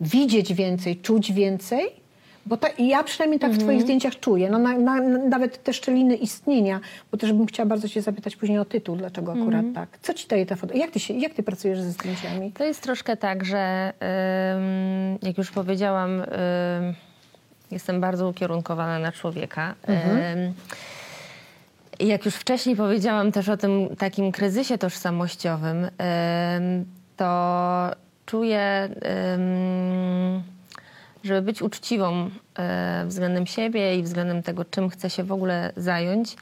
[0.00, 2.04] widzieć więcej, czuć więcej?
[2.46, 4.50] Bo ta, ja przynajmniej tak w twoich zdjęciach czuję.
[4.50, 6.80] No, na, na, nawet te szczeliny istnienia,
[7.12, 9.88] bo też bym chciała bardzo cię zapytać później o tytuł, dlaczego akurat tak.
[10.02, 10.74] Co ci daje ta foto?
[10.76, 12.52] Jak ty, się, jak ty pracujesz ze zdjęciami?
[12.52, 13.92] To jest troszkę tak, że
[15.22, 16.22] jak już powiedziałam,
[17.70, 19.74] jestem bardzo ukierunkowana na człowieka.
[19.88, 19.92] I
[22.08, 25.90] jak już wcześniej powiedziałam też o tym takim kryzysie tożsamościowym, ym,
[27.16, 27.90] to
[28.26, 28.88] czuję,
[31.24, 36.36] żeby być uczciwą y, względem siebie i względem tego, czym chcę się w ogóle zająć,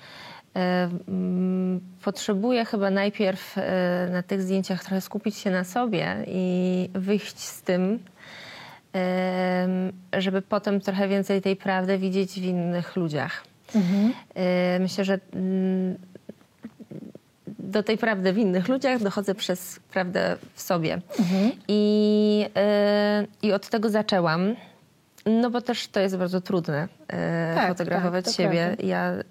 [2.05, 7.63] Potrzebuję chyba najpierw e, na tych zdjęciach trochę skupić się na sobie i wyjść z
[7.63, 7.99] tym,
[10.19, 13.52] żeby potem trochę więcej tej prawdy widzieć w innych ludziach.
[14.35, 15.97] E, Myślę, że mm,
[17.47, 21.01] do tej prawdy w innych ludziach dochodzę przez prawdę w sobie.
[21.69, 24.55] I, e, I od tego zaczęłam.
[25.27, 28.65] No bo też to jest bardzo trudne e, Tak, fotografować tak, siebie.
[28.67, 28.87] prawda.
[28.87, 29.23] Ja y,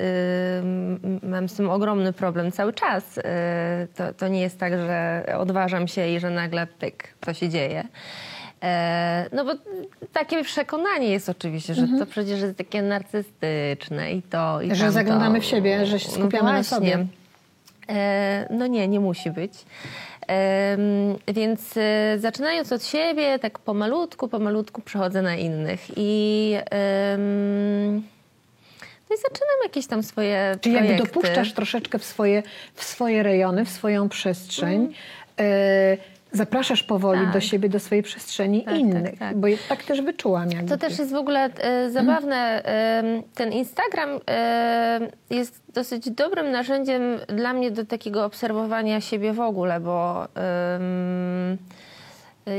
[1.23, 3.17] mam z tym ogromny problem cały czas.
[3.17, 3.21] Y,
[3.95, 7.83] to, to nie jest tak, że odważam się i że nagle pyk, to się dzieje.
[8.63, 9.51] E, no bo
[10.13, 15.41] takie przekonanie jest oczywiście, że to przecież jest takie narcystyczne i to i Że zaglądamy
[15.41, 16.75] w siebie, że się No skupiamy na właśnie.
[16.75, 17.05] sobie.
[17.89, 19.53] E, no nie, nie musi być.
[20.27, 20.79] Em,
[21.27, 26.53] więc e, zaczynając od siebie, tak pomalutku, pomalutku przechodzę na innych i,
[29.09, 31.13] no i zaczynam jakieś tam swoje Czyli jakby projekty.
[31.13, 32.43] dopuszczasz troszeczkę w swoje,
[32.73, 34.93] w swoje rejony, w swoją przestrzeń.
[35.39, 35.97] E,
[36.31, 37.33] zapraszasz powoli Tak.
[37.33, 39.03] do siebie, do swojej przestrzeni Tak, innych.
[39.03, 39.37] tak, tak.
[39.37, 40.51] Bo tak też wyczułam.
[40.51, 40.69] Jakby.
[40.69, 42.65] To też jest w ogóle e, zabawne.
[42.65, 43.03] E,
[43.35, 49.79] ten Instagram e, jest dosyć dobrym narzędziem dla mnie do takiego obserwowania siebie w ogóle,
[49.79, 50.27] bo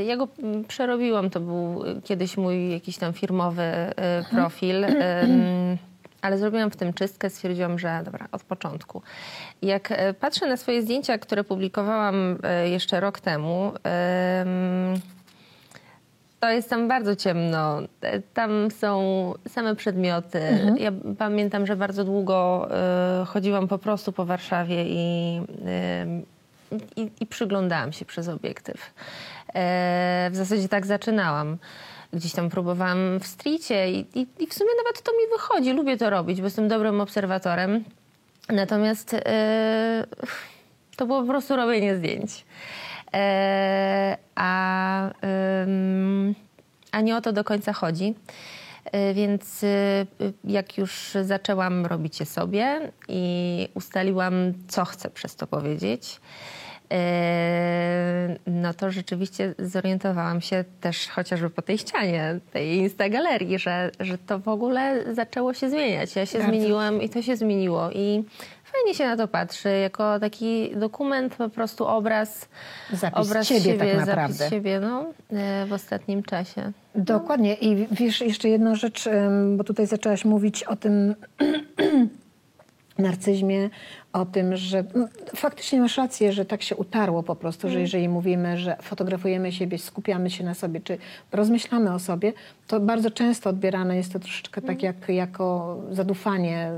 [0.05, 0.27] ja go
[0.67, 1.29] przerobiłam.
[1.29, 3.63] To był kiedyś mój jakiś tam firmowy
[4.31, 4.85] profil.
[6.23, 9.01] Ale zrobiłam w tym czystkę, stwierdziłam, że dobra, od początku.
[9.61, 14.99] Jak e, patrzę na swoje zdjęcia, które publikowałam e, jeszcze rok temu, em,
[16.39, 17.79] to jest tam bardzo ciemno.
[18.01, 20.39] E, Tam są same przedmioty.
[20.77, 22.69] Ja pamiętam, że bardzo długo
[23.25, 25.41] chodziłam po prostu po Warszawie i,
[26.95, 28.93] i, i przyglądałam się przez obiektyw.
[30.31, 31.57] W zasadzie tak zaczynałam.
[32.13, 35.73] Gdzieś tam próbowałam w stricie i, i, i w sumie nawet to mi wychodzi.
[35.73, 37.83] Lubię to robić, bo jestem dobrym obserwatorem.
[38.49, 40.05] Natomiast e,
[40.95, 42.45] to było po prostu robienie zdjęć.
[43.13, 45.09] E, a,
[45.63, 46.35] ym,
[46.91, 48.13] a nie o to do końca chodzi.
[48.85, 49.65] E, Więc
[50.43, 54.33] jak już zaczęłam robić je sobie i ustaliłam,
[54.67, 56.19] co chcę przez to powiedzieć,
[58.47, 64.39] no to rzeczywiście zorientowałam się też chociażby po tej ścianie, tej Instagalerii, że, że to
[64.39, 66.15] w ogóle zaczęło się zmieniać.
[66.15, 66.53] Ja się Bardzo.
[66.53, 67.91] zmieniłam i to się zmieniło.
[67.91, 68.23] I
[68.63, 72.49] fajnie się na to patrzy, jako taki dokument, po prostu obraz.
[72.93, 74.33] Zapis obraz siebie siebie tak naprawdę.
[74.33, 76.71] Zapis siebie, no, e, w ostatnim czasie.
[76.95, 77.53] Dokładnie.
[77.53, 79.09] I wiesz, jeszcze jedna rzecz,
[79.55, 81.15] bo tutaj zaczęłaś mówić o tym
[82.97, 83.69] narcyzmie,
[84.13, 88.09] o tym, że no, faktycznie masz rację, że tak się utarło po prostu, że jeżeli
[88.09, 90.97] mówimy, że fotografujemy siebie, skupiamy się na sobie, czy
[91.31, 92.33] rozmyślamy o sobie,
[92.67, 96.71] to bardzo często odbierane jest to troszeczkę tak jak, jako zadufanie,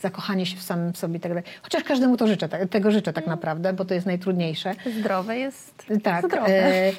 [0.00, 1.44] zakochanie się w samym sobie i tak dalej.
[1.62, 4.74] Chociaż każdemu to życzę, tak- tego życzę tak naprawdę, bo to jest najtrudniejsze.
[5.00, 5.86] Zdrowe jest.
[6.02, 6.26] Tak.
[6.26, 6.48] Zdrowe.
[6.48, 6.92] E,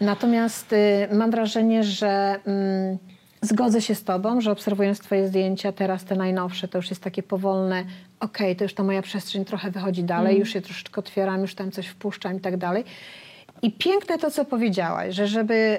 [0.00, 2.98] natomiast e, mam wrażenie, że mm,
[3.42, 7.22] zgodzę się z Tobą, że obserwując Twoje zdjęcia, teraz te najnowsze, to już jest takie
[7.22, 7.84] powolne,
[8.20, 11.70] okej, to już ta moja przestrzeń trochę wychodzi dalej, już się troszeczkę otwieram, już tam
[11.70, 12.84] coś wpuszczam i tak dalej.
[13.62, 15.78] I piękne to, co powiedziałaś, że żeby,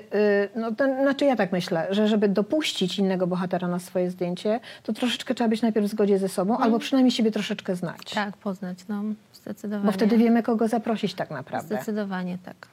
[0.55, 4.59] y, no to, znaczy ja tak myślę, że żeby dopuścić innego bohatera na swoje zdjęcie,
[4.83, 8.11] to troszeczkę trzeba być najpierw w zgodzie ze sobą, albo przynajmniej siebie troszeczkę znać.
[8.13, 9.85] Tak, poznać, no, zdecydowanie.
[9.85, 11.75] Bo wtedy wiemy, kogo zaprosić tak naprawdę.
[11.75, 12.67] Zdecydowanie tak.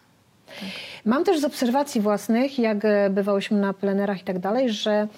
[1.04, 5.08] Mam też z obserwacji własnych, jak e, bywałyśmy na plenerach i tak dalej, że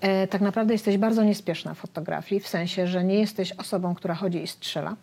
[0.00, 4.14] e, tak naprawdę jesteś bardzo niespieszna w fotografii, w sensie, że nie jesteś osobą, która
[4.14, 4.96] chodzi i strzela.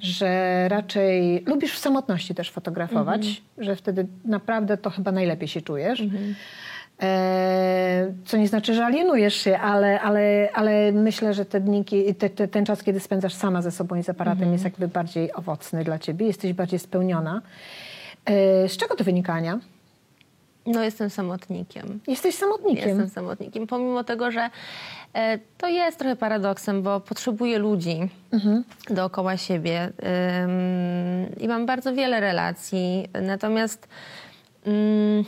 [0.00, 6.02] Że raczej lubisz w samotności też fotografować, że wtedy naprawdę to chyba najlepiej się czujesz.
[7.02, 11.84] E, co nie znaczy, że alienujesz się, ale, ale, ale myślę, że te dni,
[12.18, 15.32] te, te, ten czas, kiedy spędzasz sama ze sobą i z aparatem, jest jakby bardziej
[15.34, 17.42] owocny dla ciebie, jesteś bardziej spełniona.
[18.28, 19.58] E, z czego to wynika, Ania?
[20.66, 22.00] No jestem samotnikiem.
[22.06, 22.88] Jesteś samotnikiem.
[22.88, 24.50] Jestem samotnikiem, pomimo tego, że
[25.14, 27.98] e, to jest trochę paradoksem, bo potrzebuję ludzi
[28.90, 29.92] dookoła siebie
[30.44, 33.08] ym, i mam bardzo wiele relacji.
[33.22, 33.88] Natomiast
[34.66, 35.24] ym,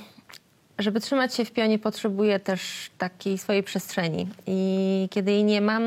[0.83, 4.29] żeby trzymać się w pionie, potrzebuję też takiej swojej przestrzeni.
[4.47, 5.83] I kiedy jej nie mam,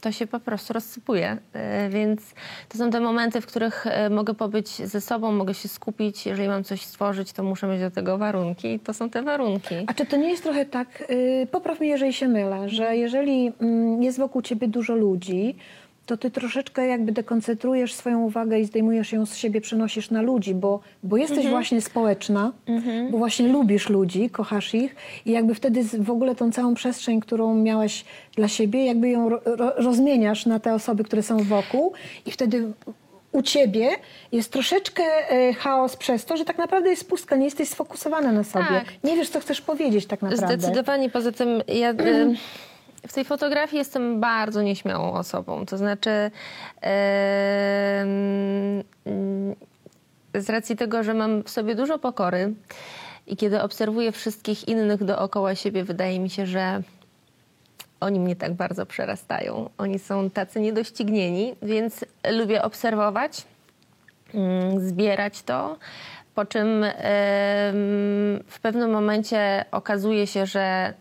[0.00, 1.36] to się po prostu rozsypuje.
[1.90, 2.20] Więc
[2.68, 6.26] to są te momenty, w których e, mogę pobyć ze sobą, mogę się skupić.
[6.26, 8.68] Jeżeli mam coś stworzyć, to muszę mieć do tego warunki.
[8.74, 9.74] I to są te warunki.
[9.86, 13.52] A czy to nie jest trochę tak, y, popraw mnie, jeżeli się mylę, że jeżeli
[13.60, 15.56] mm, jest wokół ciebie dużo ludzi,
[16.06, 20.54] to ty troszeczkę jakby dekoncentrujesz swoją uwagę i zdejmujesz ją z siebie, przenosisz na ludzi,
[20.54, 22.52] bo, bo jesteś właśnie społeczna,
[23.10, 27.54] bo właśnie lubisz ludzi, kochasz ich i jakby wtedy w ogóle tą całą przestrzeń, którą
[27.54, 28.04] miałaś
[28.36, 31.92] dla siebie, jakby ją ro, ro, rozmieniasz na te osoby, które są wokół
[32.26, 32.72] i wtedy
[33.32, 33.90] u ciebie
[34.32, 38.44] jest troszeczkę e, chaos przez to, że tak naprawdę jest pustka, nie jesteś sfokusowana na
[38.44, 38.64] sobie.
[38.64, 38.84] Tak.
[39.04, 40.58] Nie wiesz, co chcesz powiedzieć tak naprawdę.
[40.58, 41.10] Zdecydowanie.
[41.10, 41.96] Poza tym ja y,
[43.08, 45.66] w tej fotografii jestem bardzo nieśmiałą osobą.
[45.66, 46.30] To znaczy,
[46.80, 48.84] mm,
[50.34, 52.54] z racji tego, że mam w sobie dużo pokory
[53.26, 56.82] i kiedy obserwuję wszystkich innych dookoła siebie, wydaje mi się, że
[58.00, 59.70] oni mnie tak bardzo przerastają.
[59.78, 63.42] Oni są tacy niedoścignieni, więc lubię obserwować,
[64.34, 65.76] mm, zbierać to,
[66.34, 66.84] po czym
[68.46, 70.94] w pewnym momencie okazuje się, że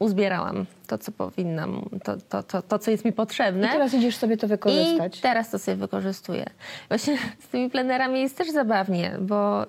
[0.00, 3.66] uzbierałam to, co powinnam, to, to, to, to co jest mi potrzebne.
[3.66, 5.18] I teraz idziesz sobie to wykorzystać.
[5.18, 6.46] I teraz to sobie wykorzystuję.
[6.88, 9.66] Właśnie z tymi plenerami jest też zabawnie, bo y,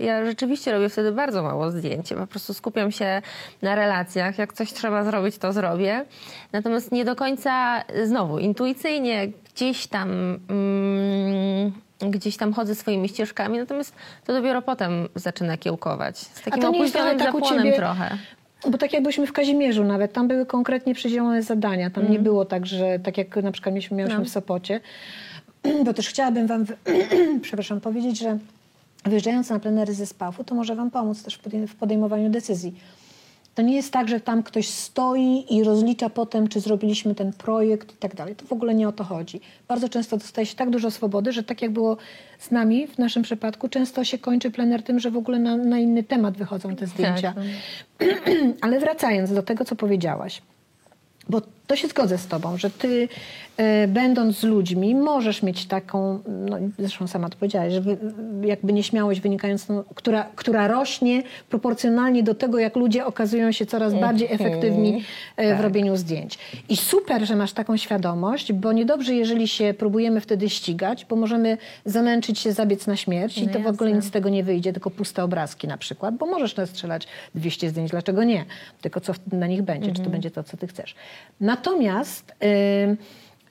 [0.00, 2.12] ja rzeczywiście robię wtedy bardzo mało zdjęć.
[2.12, 3.22] Po prostu skupiam się
[3.62, 4.38] na relacjach.
[4.38, 6.04] Jak coś trzeba zrobić, to zrobię.
[6.52, 10.38] Natomiast nie do końca, znowu, intuicyjnie gdzieś tam...
[10.48, 11.72] Mm,
[12.10, 13.94] gdzieś tam chodzę swoimi ścieżkami, natomiast
[14.26, 16.18] to dopiero potem zaczyna kiełkować.
[16.18, 18.18] Z takim opóźnionym tak zapłonem ciebie- trochę.
[18.68, 21.90] Bo tak jak byliśmy w Kazimierzu nawet, tam były konkretnie przydzielone zadania.
[21.90, 24.24] Tam nie było tak, że tak jak na przykład mieliśmy, mieliśmy No.
[24.24, 24.80] w Sopocie.
[25.84, 26.66] Bo też chciałabym wam,
[27.42, 28.38] przepraszam, powiedzieć, że
[29.04, 32.74] wyjeżdżając na plenery ze SPAF-u, to może wam pomóc też w podejmowaniu decyzji.
[33.60, 37.92] To nie jest tak, że tam ktoś stoi i rozlicza potem, czy zrobiliśmy ten projekt
[37.94, 38.36] i tak dalej.
[38.36, 39.40] To w ogóle nie o to chodzi.
[39.68, 41.96] Bardzo często dostaje się tak dużo swobody, że tak jak było
[42.38, 45.78] z nami w naszym przypadku, często się kończy plener tym, że w ogóle na, na
[45.78, 47.34] inny temat wychodzą te zdjęcia.
[48.62, 50.42] Ale wracając do tego, co powiedziałaś.
[51.28, 53.08] Bo to się zgodzę z tobą, że ty
[53.56, 57.82] e, będąc z ludźmi możesz mieć taką, no zresztą sama to powiedziałaś, że
[58.42, 64.32] jakby nieśmiałość wynikającą, która, która rośnie proporcjonalnie do tego, jak ludzie okazują się coraz bardziej
[64.32, 65.04] efektywni
[65.36, 66.38] e, w robieniu zdjęć.
[66.68, 71.58] I super, że masz taką świadomość, bo niedobrze, jeżeli się próbujemy wtedy ścigać, bo możemy
[71.84, 73.96] zamęczyć się, zabiec na śmierć i No to w ogóle jasne.
[73.96, 77.90] nic z tego nie wyjdzie, tylko puste obrazki na przykład, bo możesz nastrzelać 200 zdjęć,
[77.90, 78.44] dlaczego nie?
[78.80, 80.94] Tylko co na nich będzie, czy to będzie to, co ty chcesz.
[81.60, 82.34] Natomiast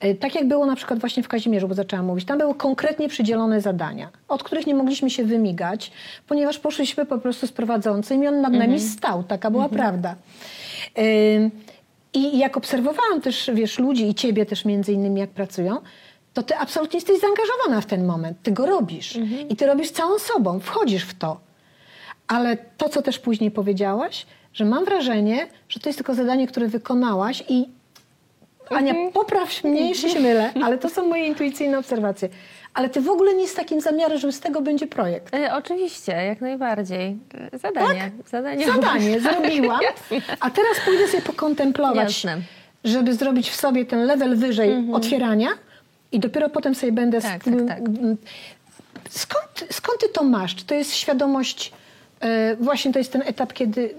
[0.02, 2.54] y, y, tak jak było na przykład właśnie w Kazimierzu, bo zaczęłam mówić, tam były
[2.54, 5.92] konkretnie przydzielone zadania, od których nie mogliśmy się wymigać,
[6.28, 10.14] ponieważ poszliśmy po prostu z prowadzącym i on nad nami stał, taka była prawda.
[10.98, 11.50] Y,
[12.14, 15.76] I jak obserwowałam też, wiesz, ludzi i ciebie też między innymi, jak pracują,
[16.34, 18.38] to ty absolutnie jesteś zaangażowana w ten moment.
[18.42, 19.16] Ty go robisz.
[19.48, 21.40] I ty robisz całą sobą, wchodzisz w to.
[22.28, 26.68] Ale to, co też później powiedziałaś, że mam wrażenie, że to jest tylko zadanie, które
[26.68, 27.68] wykonałaś i
[28.70, 32.28] Ania, popraw mnie, jeśli się mylę, ale to są moje intuicyjne obserwacje.
[32.74, 35.34] Ale ty w ogóle nie z takim zamiarem, że z tego będzie projekt.
[35.34, 37.16] E, oczywiście, jak najbardziej.
[37.52, 38.10] Zadanie.
[38.30, 38.66] Zadanie.
[38.66, 39.80] Zadanie zrobiłam,
[40.40, 42.42] a teraz pójdę sobie pokontemplować, Jasne.
[42.84, 45.48] żeby zrobić w sobie ten level wyżej otwierania
[46.12, 47.20] i dopiero potem sobie będę...
[47.20, 47.80] Tak, z- tak, tak.
[49.08, 50.54] Skąd, skąd ty to masz?
[50.54, 51.72] Czy to jest świadomość,
[52.20, 53.94] e, właśnie to jest ten etap, kiedy,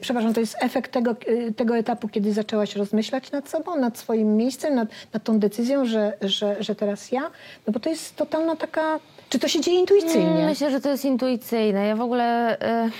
[0.00, 4.36] przepraszam, to jest efekt tego, e, tego etapu, kiedy zaczęłaś rozmyślać nad sobą, nad swoim
[4.36, 7.22] miejscem, nad, nad tą decyzją, że, że, że teraz ja?
[7.66, 9.00] No bo to jest totalna taka...
[9.28, 10.30] Czy to się dzieje intuicyjnie?
[10.30, 11.86] Mm, Myślę, że to jest intuicyjne.
[11.86, 12.90] Ja w ogóle e,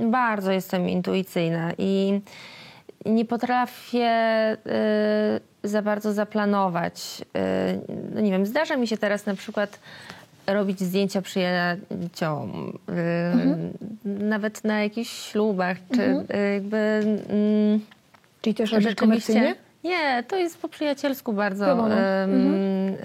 [0.00, 2.20] bardzo jestem intuicyjna i
[3.06, 4.56] nie potrafię e,
[5.64, 7.24] za bardzo zaplanować.
[7.36, 7.78] E,
[8.14, 9.78] no nie wiem, zdarza mi się teraz na przykład
[10.46, 13.34] robić zdjęcia przyjaciołom, e,
[14.04, 16.76] nawet na jakichś ślubach, czy e, jakby...
[17.28, 17.80] Mm,
[18.40, 19.54] Czyli też robisz komercyjnie?
[19.84, 22.96] Nie, to jest po przyjacielsku bardzo em,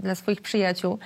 [0.00, 0.98] dla swoich przyjaciół.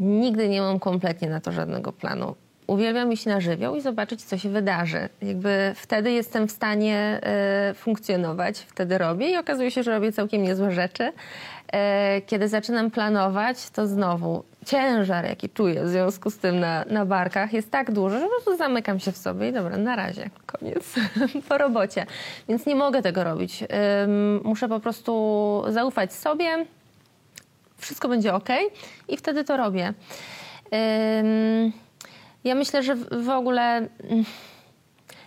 [0.00, 2.34] Nigdy nie mam kompletnie na to żadnego planu.
[2.70, 5.08] Uwielbiam iść na żywioł i zobaczyć, co się wydarzy.
[5.22, 10.42] Jakby wtedy jestem w stanie e, funkcjonować, wtedy robię i okazuje się, że robię całkiem
[10.42, 11.12] niezłe rzeczy.
[11.72, 17.06] E, kiedy zaczynam planować, to znowu ciężar, jaki czuję w związku z tym na, na
[17.06, 20.30] barkach jest tak duży, że po prostu zamykam się w sobie i dobra, na razie,
[20.46, 20.94] koniec,
[21.48, 22.06] po robocie.
[22.48, 23.64] Więc nie mogę tego robić.
[24.04, 26.66] Ym, muszę po prostu zaufać sobie,
[27.78, 28.48] wszystko będzie ok
[29.08, 29.94] i wtedy to robię.
[32.44, 33.76] Ja myślę, że w, w ogóle.
[33.76, 34.24] mm,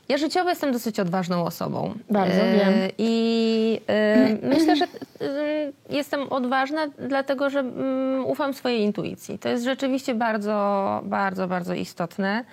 [0.09, 1.93] Ja życiowo jestem dosyć odważną osobą.
[2.09, 2.73] Bardzo, Yy, wiem.
[2.97, 3.79] I
[4.41, 4.85] yy, myślę, że
[5.19, 9.39] yy, jestem odważna, dlatego że mm, ufam swojej intuicji.
[9.39, 12.43] To jest rzeczywiście bardzo, bardzo, bardzo istotne.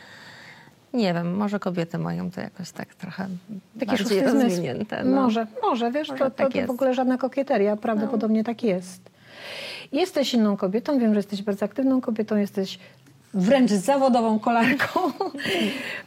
[0.92, 3.26] Nie wiem, może kobiety mają to jakoś tak trochę
[3.80, 5.04] Taki bardziej rozwinięte.
[5.04, 5.22] no.
[5.22, 6.70] Może, może, wiesz, Może to, to, tak to w jest.
[6.70, 9.10] ogóle żadna kokieteria, prawdopodobnie tak jest.
[9.92, 12.78] Jesteś inną kobietą, wiem, że jesteś bardzo aktywną kobietą, jesteś
[13.34, 15.00] wręcz zawodową kolarką.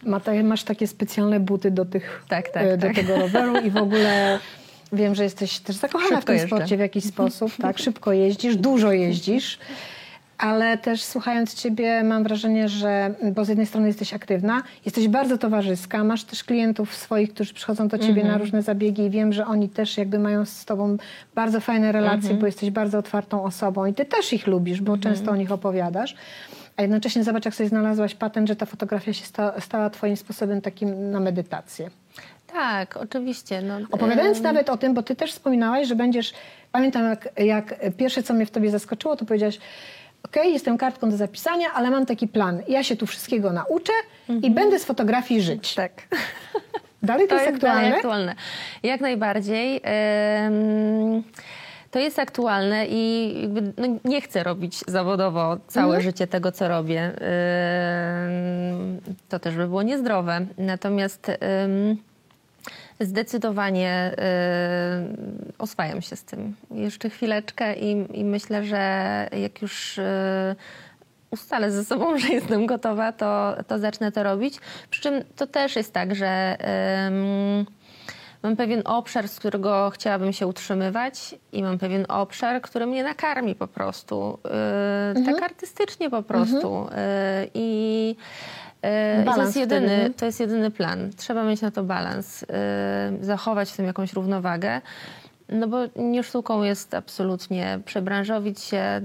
[0.44, 2.96] Masz takie specjalne buty do, tych, Tak, tak, e, do tak.
[2.96, 4.40] tego roweru i w ogóle
[4.94, 6.48] wiem, że jesteś też zakochana w Szybko tym jeżdżę.
[6.56, 7.52] sporcie w jakiś sposób.
[7.62, 9.60] Tak, szybko jeździsz, dużo jeździsz.
[10.38, 15.38] ale też słuchając Ciebie mam wrażenie, że, bo z jednej strony jesteś aktywna, jesteś bardzo
[15.38, 19.46] towarzyska, masz też klientów swoich, którzy przychodzą do Ciebie na różne zabiegi i wiem, że
[19.46, 20.98] oni też jakby mają z Tobą
[21.36, 25.32] bardzo fajne relacje, bo jesteś bardzo otwartą osobą i Ty też ich lubisz, bo często
[25.32, 26.16] o nich opowiadasz.
[26.78, 30.62] A jednocześnie zobacz, jak sobie znalazłaś patent, że ta fotografia się sta, stała Twoim sposobem
[30.62, 31.90] takim na medytację.
[32.48, 33.62] Tak, oczywiście.
[33.62, 36.34] No, Opowiadając nawet o tym, bo ty też wspominałaś, że będziesz,
[36.72, 39.60] pamiętam jak, jak pierwsze, co mnie w tobie zaskoczyło, to powiedziałaś,
[40.24, 42.62] okej, jestem kartką do zapisania, ale mam taki plan.
[42.68, 43.94] Ja się tu wszystkiego nauczę
[44.42, 45.76] i będę z fotografii żyć.
[45.76, 45.92] Tak.
[47.04, 47.96] Dalej to, To jest jest aktualne?
[47.96, 48.36] aktualne.
[48.84, 49.82] Jak najbardziej.
[51.94, 57.02] To jest aktualne i jakby, no, nie chcę robić zawodowo całe życie tego, co robię.
[57.02, 60.46] Em, To też by było niezdrowe.
[60.58, 61.98] Natomiast em,
[63.00, 65.18] zdecydowanie em,
[65.60, 66.56] oswajam się z tym.
[66.72, 68.78] Jeszcze chwileczkę i, i myślę, że
[69.32, 70.56] jak już e,
[71.32, 74.60] ustalę ze sobą, że jestem gotowa, to, to zacznę to robić.
[74.90, 77.66] Przy czym to też jest tak, że em,
[78.44, 83.56] mam pewien obszar, z którego chciałabym się utrzymywać i mam pewien obszar, który mnie nakarmi
[83.56, 84.40] po prostu.
[85.22, 86.88] y, Tak artystycznie po prostu.
[86.88, 86.90] Y,
[87.54, 88.16] I
[89.26, 90.10] to jest, jedyny, nie?
[90.10, 91.10] to jest jedyny plan.
[91.18, 92.48] Trzeba mieć na to balans, y,
[93.22, 94.82] zachować w tym jakąś równowagę.
[95.50, 99.02] No bo nie sztuką jest absolutnie przebranżowić się,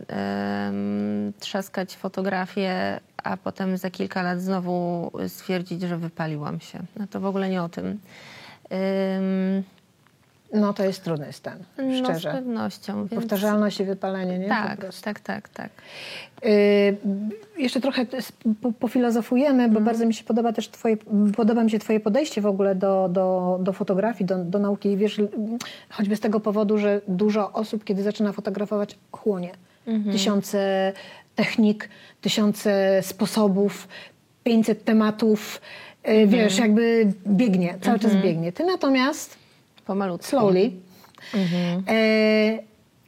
[1.40, 6.78] trzaskać fotografię, a potem za kilka lat znowu stwierdzić, że wypaliłam się.
[6.96, 7.98] No to w ogóle nie o tym.
[10.52, 12.30] No to jest trudny stan, No z szczerze.
[12.32, 13.06] pewnością.
[13.06, 13.22] Więc...
[13.22, 14.48] Powtarzalność i wypalenie, nie?
[14.48, 15.70] Tak, tak, tak, tak.
[16.44, 16.96] Y,
[17.58, 18.06] jeszcze trochę
[18.62, 20.96] po, pofilozofujemy, bo bardzo mi się podoba też twoje,
[21.36, 24.88] podoba mi się twoje podejście w ogóle do, do, do fotografii, do, do nauki.
[24.88, 25.20] I wiesz,
[25.90, 29.50] choćby z tego powodu, że dużo osób, kiedy zaczyna fotografować, chłonie.
[29.86, 30.12] Mhm.
[30.12, 30.92] Tysiące
[31.34, 31.88] technik,
[32.20, 33.88] tysiące sposobów,
[34.44, 35.60] 500 tematów.
[36.08, 36.28] Mhm.
[36.28, 38.52] Wiesz, jakby biegnie, cały czas biegnie.
[38.52, 39.36] Ty natomiast
[39.86, 40.26] Pomalutku.
[40.26, 40.70] slowly.
[41.34, 41.82] Mhm.
[41.88, 42.58] E,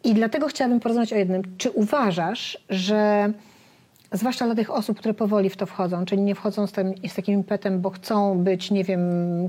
[0.04, 1.42] I dlatego chciałabym porozmawiać o jednym.
[1.58, 3.32] Czy uważasz, że
[4.12, 7.14] zwłaszcza dla tych osób, które powoli w to wchodzą, czyli nie wchodzą z, tym, z
[7.14, 9.00] takim impetem, bo chcą być, nie wiem,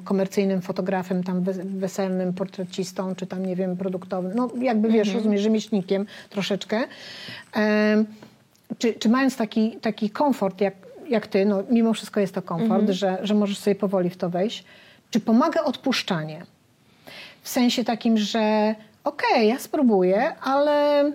[0.04, 5.42] komercyjnym fotografem, tam wes- weselnym portrecistą, czy tam, nie wiem, produktowym, no jakby wiesz, rozumiesz,
[5.42, 6.84] rzemieślnikiem troszeczkę.
[7.56, 8.04] E,
[8.78, 10.74] czy, czy mając taki, taki komfort, jak,
[11.12, 14.30] jak ty, no mimo wszystko jest to komfort, że, że możesz sobie powoli w to
[14.30, 14.64] wejść,
[15.12, 16.46] czy pomaga odpuszczanie?
[17.42, 21.06] W sensie takim, że okej, ja spróbuję, ale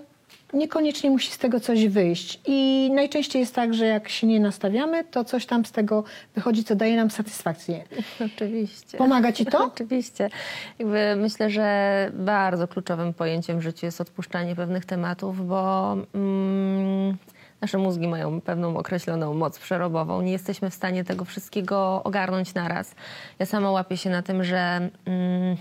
[0.52, 2.40] niekoniecznie musi z tego coś wyjść.
[2.46, 6.04] I najczęściej jest tak, że jak się nie nastawiamy, to coś tam z tego
[6.34, 7.84] wychodzi, co daje nam satysfakcję.
[8.34, 8.98] Oczywiście.
[8.98, 9.64] Pomaga ci to?
[9.74, 10.30] Oczywiście.
[10.78, 17.16] Jakby myślę, że bardzo kluczowym pojęciem w życiu jest odpuszczanie pewnych tematów, bo mm,
[17.60, 20.22] nasze mózgi mają pewną określoną moc przerobową.
[20.22, 22.94] Nie jesteśmy w stanie tego wszystkiego ogarnąć naraz.
[23.38, 25.56] Ja sama łapię się na tym, że mm,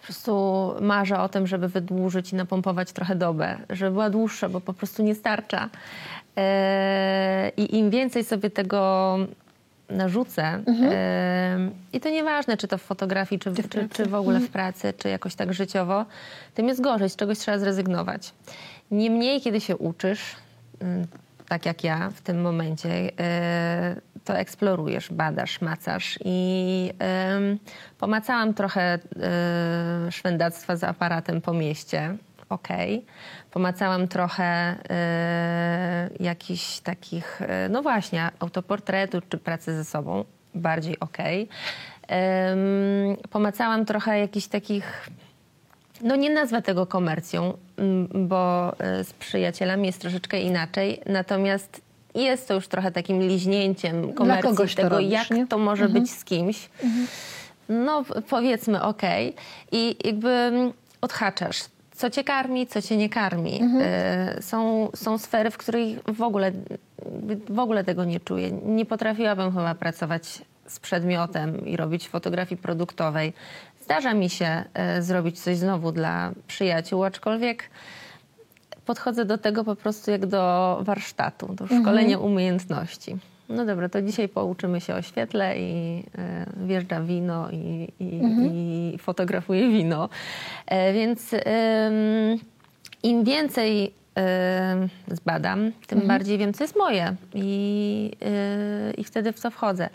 [0.00, 4.60] po prostu marzę o tym, żeby wydłużyć i napompować trochę dobę, żeby była dłuższa, bo
[4.60, 5.68] po prostu nie starcza.
[6.36, 9.16] Eee, I im więcej sobie tego
[9.90, 14.40] narzucę, eee, i to nieważne, czy to w fotografii, czy, w- czy, czy w ogóle
[14.40, 16.04] w pracy, czy jakoś tak życiowo,
[16.54, 18.32] tym jest gorzej, z czegoś trzeba zrezygnować.
[18.90, 20.36] Niemniej, kiedy się uczysz,
[20.80, 21.06] mm,
[21.48, 26.90] tak jak ja w tym momencie, e, to eksplorujesz, badasz, macasz i
[27.98, 28.98] pomacałam trochę e,
[30.12, 32.16] szwendactwa z aparatem po mieście.
[32.48, 33.04] Okej.
[33.50, 34.44] Pomacałam trochę
[34.90, 40.24] e, jakichś takich, no właśnie, autoportretu czy pracy ze sobą.
[40.54, 40.96] Bardziej.
[42.08, 42.58] Em,
[43.30, 45.08] pomacałam trochę jakichś takich
[46.02, 51.00] no nie nazwę tego komercją, mm, bo e, z przyjacielami jest troszeczkę inaczej.
[51.06, 51.80] Natomiast
[52.14, 55.46] jest to już trochę takim liźnięciem komercji kogoś to tego, robisz, jak nie?
[55.46, 56.68] to może być z kimś.
[57.68, 59.34] No p- powiedzmy okej.
[59.72, 63.60] I jakby mm, odhaczasz, co cię karmi, co cię nie karmi.
[63.82, 66.52] E, Są, są sfery, w których w ogóle,
[67.48, 68.50] w ogóle tego nie czuję.
[68.50, 73.32] Nie potrafiłabym chyba pracować z przedmiotem i robić fotografii produktowej.
[73.84, 77.70] Zdarza mi się e, zrobić coś znowu dla przyjaciół, aczkolwiek
[78.86, 83.16] podchodzę do tego po prostu jak do warsztatu, do szkolenia umiejętności.
[83.48, 88.20] No dobra, to dzisiaj pouczymy się o świetle i e, wjeżdża wino i, i,
[88.94, 90.08] i fotografuje wino.
[90.66, 91.30] E, więc
[93.02, 93.94] im więcej
[95.08, 98.10] zbadam, tym bardziej wiem, co jest moje i,
[98.98, 99.88] i wtedy w co wchodzę.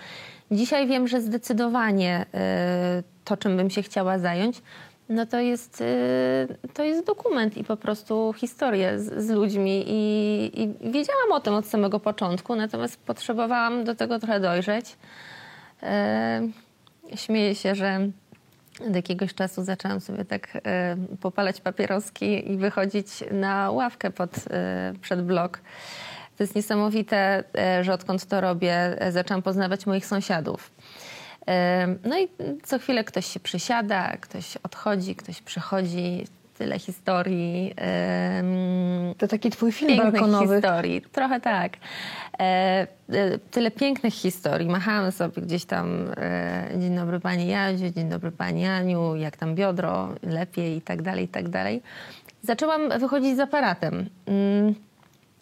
[0.51, 4.61] Dzisiaj wiem, że zdecydowanie e, to, czym bym się chciała zająć,
[5.09, 9.83] no to jest, y, to jest dokument i po prostu historia z, z ludźmi.
[9.87, 14.97] I, I wiedziałam o tym od samego początku, natomiast potrzebowałam do tego trochę dojrzeć.
[15.83, 16.41] E,
[17.15, 18.09] Śmieję się, że
[18.87, 20.61] od jakiegoś czasu zaczęłam sobie tak
[21.21, 24.31] popalać papieroski i wychodzić na ławkę pod,
[25.01, 25.59] przed blok.
[26.39, 30.71] To jest niesamowite, e, że odkąd to robię, e, zaczęłam poznawać moich sąsiadów.
[31.47, 32.27] E, No i
[32.63, 36.25] co chwilę ktoś się przysiada, ktoś odchodzi, ktoś przychodzi.
[36.57, 37.73] Tyle historii.
[39.17, 40.55] To taki twój film pięknych balkonowy.
[40.55, 41.01] historii.
[41.01, 41.71] Trochę tak.
[43.51, 44.69] Tyle pięknych historii.
[44.69, 46.05] Machałam sobie gdzieś tam
[46.77, 51.25] dzień dobry pani Jaziu, dzień dobry pani Aniu, jak tam biodro, lepiej i tak dalej,
[51.25, 51.81] i tak dalej.
[52.41, 54.09] Zaczęłam wychodzić z aparatem.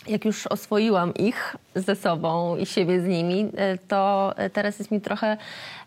[0.08, 5.02] Jak już oswoiłam ich ze sobą i siebie z nimi, e, to teraz jest mi
[5.02, 5.38] trochę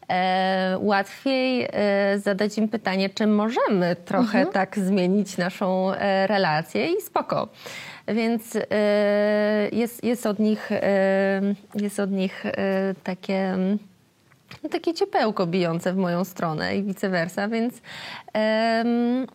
[0.08, 7.00] e, łatwiej e, zadać im pytanie, czy możemy trochę tak zmienić naszą e, relację i
[7.00, 7.48] spoko.
[8.08, 11.40] Więc e, jest, jest od nich, e,
[11.74, 12.44] jest od nich
[13.04, 13.56] takie
[14.62, 17.74] no, takie ciepełko bijące w moją stronę i vice versa, więc,
[18.32, 19.26] em,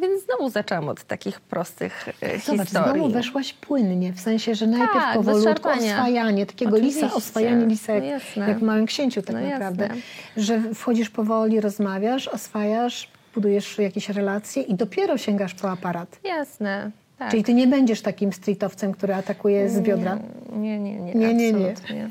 [0.00, 2.92] więc znowu zaczęłam od takich prostych e, Zobacz, historii.
[2.94, 7.16] znowu weszłaś płynnie, w sensie, że najpierw Tak, powolutku oswajanie, takiego lisa, Oczywiście.
[7.16, 9.84] oswajanie lisa, jak, No jak w Małym Księciu tak No naprawdę.
[9.84, 10.00] jasne.
[10.36, 16.18] Że wchodzisz powoli, rozmawiasz, oswajasz, budujesz jakieś relacje i dopiero sięgasz po aparat.
[16.24, 16.90] Jasne,
[17.22, 17.30] tak.
[17.30, 20.18] Czyli ty nie będziesz takim streetowcem, który atakuje z biodra.
[20.52, 21.70] Nie, nie, nie, Nie, nie, nie.
[21.70, 22.10] absolutnie.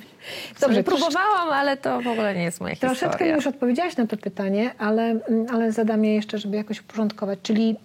[0.62, 3.36] Dobrze, próbowałam, ale to w ogóle nie jest moja Troszeczkę historia.
[3.36, 7.39] już odpowiedziałaś na to pytanie, ale, mm, ale zadam je jeszcze, żeby jakoś uporządkować.
[7.43, 7.76] Czyli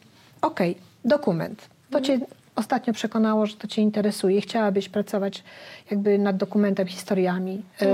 [0.42, 1.68] okej, dokument.
[1.90, 2.18] To cię
[2.56, 4.40] ostatnio przekonało, że to cię interesuje.
[4.40, 5.44] Chciałabyś pracować
[5.90, 7.86] jakby nad dokumentem, historiami e,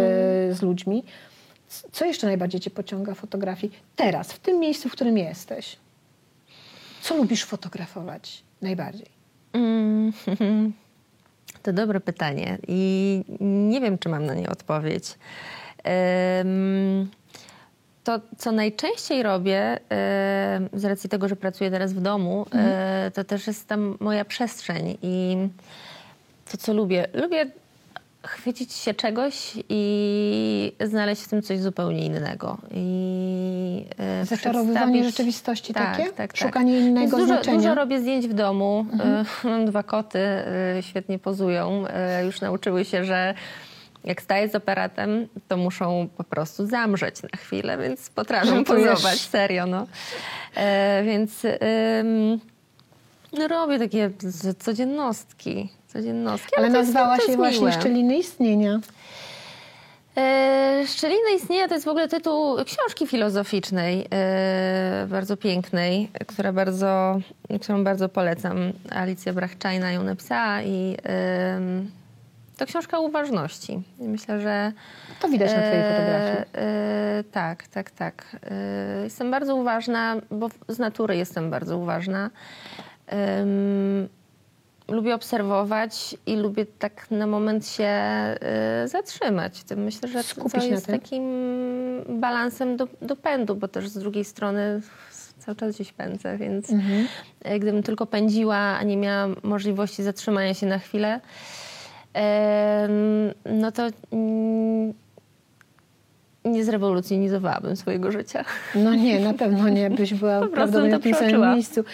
[0.55, 1.05] z ludźmi.
[1.93, 3.72] Co jeszcze najbardziej cię pociąga fotografii?
[3.97, 5.76] Teraz, w tym miejscu, w którym jesteś.
[7.03, 9.22] Co lubisz fotografować najbardziej?
[9.53, 10.12] Mm,
[11.62, 15.18] To dobre pytanie i nie wiem, czy mam na nie odpowiedź.
[18.05, 19.78] To, co najczęściej robię,
[20.72, 24.98] z racji tego, że pracuję teraz w domu, e, to też jest tam moja przestrzeń
[25.03, 25.36] i
[26.50, 27.07] to, co lubię.
[27.14, 27.46] Lubię
[28.27, 32.59] chwycić się czegoś i znaleźć w tym coś zupełnie innego.
[32.70, 36.05] I e, Zaczarowywanie rzeczywistości tak, takie?
[36.05, 36.37] Tak, tak.
[36.37, 37.57] Szukanie innego Więc dużo, znaczenia?
[37.57, 38.87] Dużo robię zdjęć w domu.
[39.01, 40.45] E, Mam dwa koty, e,
[40.81, 41.85] świetnie pozują.
[41.89, 43.35] E, Już nauczyły się, że
[44.05, 48.91] jak staję z aparatem, to muszą po prostu zamrzeć na chwilę, więc potrafią Żartujesz.
[48.91, 49.66] pozować, serio.
[49.66, 49.87] No.
[50.55, 52.41] E, więc ym,
[53.39, 54.11] no robię takie
[54.59, 55.68] codziennostki.
[55.93, 57.72] Codziennostki Ale jest- nazwała to się jest właśnie miłe.
[57.72, 58.80] Szczeliny Istnienia.
[60.16, 67.20] E, Szczelina istnieje to jest w ogóle tytuł książki filozoficznej, e, bardzo pięknej, która bardzo,
[67.62, 68.72] którą bardzo polecam.
[68.90, 70.97] Alicja Brachczajna ją napisała i
[72.57, 73.82] to książka uważności.
[73.99, 74.72] Myślę, że
[75.20, 76.45] To widać na twojej e, fotografii.
[77.32, 78.36] tak, tak, tak.
[79.05, 82.30] Jestem bardzo uważna, bo z natury jestem bardzo uważna.
[84.89, 88.37] Lubię obserwować i lubię tak na moment się e,
[88.89, 89.53] zatrzymać.
[89.76, 91.01] Myślę, że Skupić to jest tym.
[91.01, 91.22] takim
[92.20, 94.80] balansem do, do pędu, bo też z drugiej strony
[95.39, 97.07] cały czas gdzieś pędzę, więc Mhm.
[97.45, 101.20] e, gdybym tylko pędziła, a nie miała możliwości zatrzymania się na chwilę,
[102.14, 102.93] em,
[103.61, 104.95] no to mm,
[106.45, 108.45] nie zrewolucjonizowałabym swojego życia.
[108.74, 111.84] No nie, na pewno nie, byś była Po prawdopodobnie w tym samym miejscu.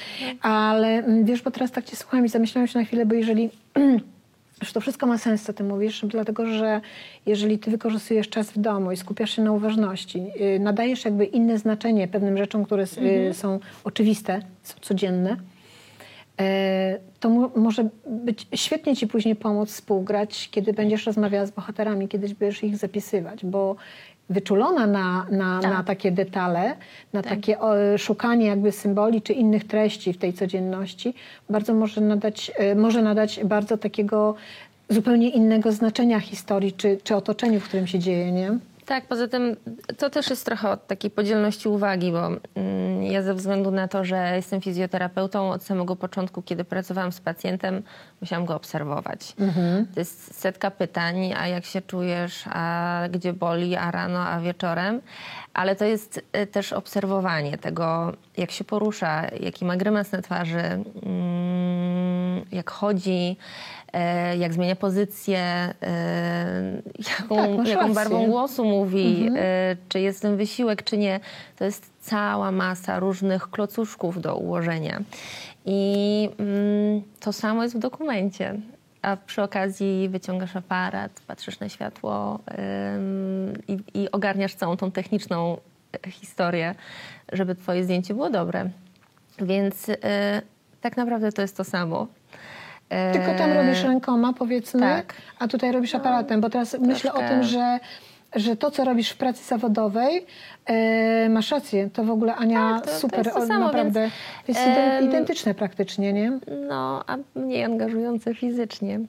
[0.43, 3.51] Ale mm, wiesz, bo teraz tak cię słucham i zamyślałam się na chwilę, bo jeżeli...
[4.63, 6.81] Że to wszystko ma sens, co ty mówisz, dlatego że
[7.27, 11.59] jeżeli ty wykorzystujesz czas w domu i skupiasz się na uważności, yy, nadajesz jakby inne
[11.59, 15.37] znaczenie pewnym rzeczom, które s- yy, są oczywiste, są codzienne,
[16.41, 22.09] e, to mo- może być świetnie ci później pomóc współgrać, kiedy będziesz rozmawiała z bohaterami,
[22.09, 23.77] kiedyś będziesz ich zapisywać, bo
[24.31, 25.73] wyczulona na, na, Tak.
[25.73, 26.75] na takie detale,
[27.13, 27.31] na Tak.
[27.33, 31.15] takie o, szukanie jakby symboli czy innych treści w tej codzienności,
[31.51, 34.35] bardzo może nadać, e, może nadać bardzo takiego
[34.89, 38.59] zupełnie innego znaczenia historii czy, czy otoczeniu, w którym się dzieje, nie?
[38.89, 39.57] Tak, poza tym
[39.99, 44.05] to też jest trochę od takiej podzielności uwagi, bo mm, ja ze względu na to,
[44.05, 47.83] że jestem fizjoterapeutą od samego początku, kiedy pracowałam z pacjentem,
[48.21, 49.35] musiałam go obserwować.
[49.95, 55.01] To jest setka pytań, a jak się czujesz, a gdzie boli, a rano, a wieczorem.
[55.55, 60.59] Ale to jest y, też obserwowanie tego, jak się porusza, jaki ma grymas na twarzy,
[61.03, 62.08] mm,
[62.53, 63.37] jak chodzi,
[63.93, 65.41] e, jak zmienia pozycję,
[65.83, 66.83] e,
[67.21, 71.21] jaką, Tak, jaką barwą głosu mówi, e, czy jest ten wysiłek, czy nie.
[71.57, 75.01] To jest cała masa różnych klocuszków do ułożenia.
[75.65, 78.55] I mm, to samo jest w dokumencie.
[79.03, 82.39] A przy okazji wyciągasz aparat, patrzysz na światło
[83.95, 85.57] i, ogarniasz całą tą techniczną
[86.07, 86.75] historię,
[87.33, 88.71] żeby twoje zdjęcie było dobre.
[89.41, 89.87] Więc
[90.81, 92.07] tak naprawdę to jest to samo.
[92.91, 95.15] E, Tylko tam robisz rękoma, powiedzmy, tak.
[95.39, 97.35] a tutaj robisz aparatem, bo teraz myślę o troszkę.
[97.35, 97.79] tym, że,
[98.37, 100.27] że to, co robisz w pracy zawodowej,
[100.67, 104.11] e, masz rację, to w ogóle Ania Tak, to- to super, jest to samo, naprawdę
[104.49, 104.71] więc, jest
[105.05, 106.39] identyczne praktycznie, nie?
[106.69, 109.01] No, a mniej angażujące fizycznie.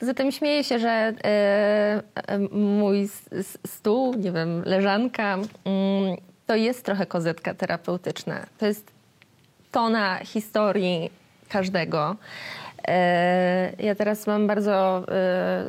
[0.00, 3.08] Poza tym śmieję się, że e, e, mój
[3.66, 5.46] stół, nie wiem, leżanka, mm,
[6.46, 8.34] to jest trochę kozetka terapeutyczna.
[8.58, 8.90] To jest
[9.72, 11.10] tona historii
[11.48, 12.16] każdego.
[12.88, 15.64] E, ja teraz mam bardzo e,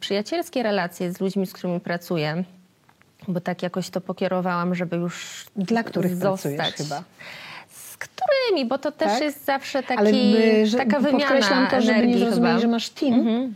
[0.00, 2.44] przyjacielskie relacje z ludźmi, z którymi pracuję,
[3.28, 6.74] bo tak jakoś to pokierowałam, żeby już Dla których zostać.
[6.74, 7.02] chyba?
[7.68, 9.22] Z którymi, bo to też Tak?
[9.22, 12.36] jest zawsze taki, Ale by, że, taka wymiana podkreślam to, żeby nie zrozumieli.
[12.38, 12.60] Mhm.
[12.60, 13.54] że masz team,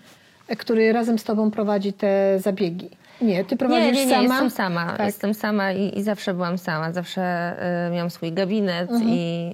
[0.58, 2.90] który razem z tobą prowadzi te zabiegi.
[3.20, 4.22] Nie, ty prowadzisz Nie, nie, nie, sama?
[4.34, 4.86] jestem sama.
[4.96, 5.06] Tak.
[5.06, 6.92] Jestem sama i, i zawsze byłam sama.
[6.92, 7.54] Zawsze
[7.88, 9.10] y, miałam swój gabinet Mhm.
[9.10, 9.52] i,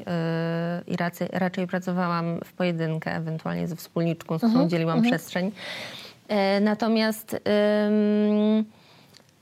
[0.88, 5.52] y, i raczej, raczej pracowałam w pojedynkę, ewentualnie ze wspólniczką, z którą Mhm, dzieliłam przestrzeń.
[6.28, 8.64] E, natomiast ym,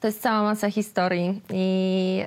[0.01, 2.25] to jest cała masa historii i,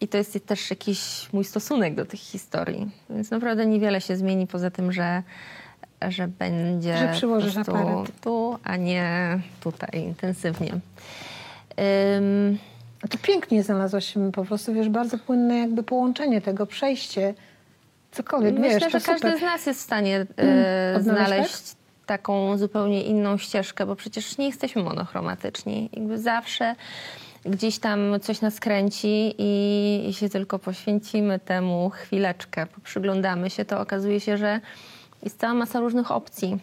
[0.00, 2.90] i to jest też jakiś mój stosunek do tych historii.
[3.10, 5.22] Więc naprawdę niewiele się zmieni poza tym, że
[6.10, 8.20] że będzie Że przyłożysz aparat.
[8.20, 10.72] tu, a nie tutaj intensywnie.
[10.72, 12.58] Ym,
[13.04, 17.34] A to pięknie znalazłaś m, po prostu, wiesz, bardzo płynne jakby połączenie tego, przejście,
[18.12, 19.30] cokolwiek, myślę, wiesz, że to każdy super.
[19.30, 19.38] Mm.
[19.38, 20.26] z nas jest w stanie
[20.96, 21.76] Odnaleźć, znaleźć
[22.06, 25.90] taką zupełnie inną ścieżkę, bo przecież nie jesteśmy monochromatyczni.
[25.92, 26.74] Jakby zawsze
[27.44, 34.20] gdzieś tam coś nas kręci i jeśli tylko poświęcimy temu chwileczkę, poprzyglądamy się, to okazuje
[34.20, 34.60] się, że
[35.24, 36.58] jest cała masa różnych opcji.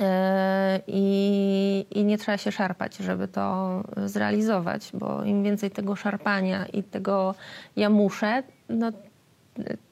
[0.00, 6.66] E, I, I nie trzeba się szarpać, żeby to zrealizować, bo im więcej tego szarpania
[6.66, 7.34] i tego
[7.76, 8.92] ja muszę, no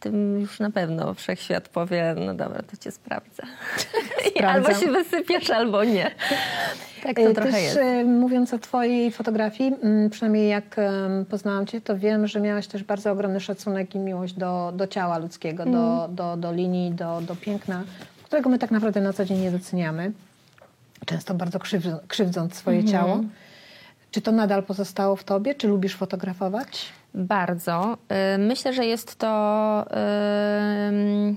[0.01, 3.43] tym już na pewno wszechświat powie, no dobra, to cię sprawdzę.
[4.49, 6.11] Albo się wysypiesz, albo nie.
[7.03, 7.77] Tak to E, trochę Też jest.
[7.77, 10.77] e, mówiąc o twojej fotografii, m, przynajmniej jak
[11.31, 15.19] poznałam cię, to wiem, że miałaś też bardzo ogromny szacunek i miłość do, do ciała
[15.19, 15.75] ludzkiego, Mm.
[15.75, 17.83] do, do, do linii, do, do piękna,
[18.25, 20.12] którego my tak naprawdę na co dzień nie doceniamy.
[21.07, 21.59] Często bardzo
[22.09, 22.93] krzywdząc, swoje Mhm.
[22.93, 23.21] ciało.
[24.11, 25.55] Czy to nadal pozostało w tobie?
[25.55, 26.87] Czy lubisz fotografować?
[27.15, 27.97] Bardzo.
[28.35, 29.85] Y, Myślę, że jest to
[30.89, 31.37] ym,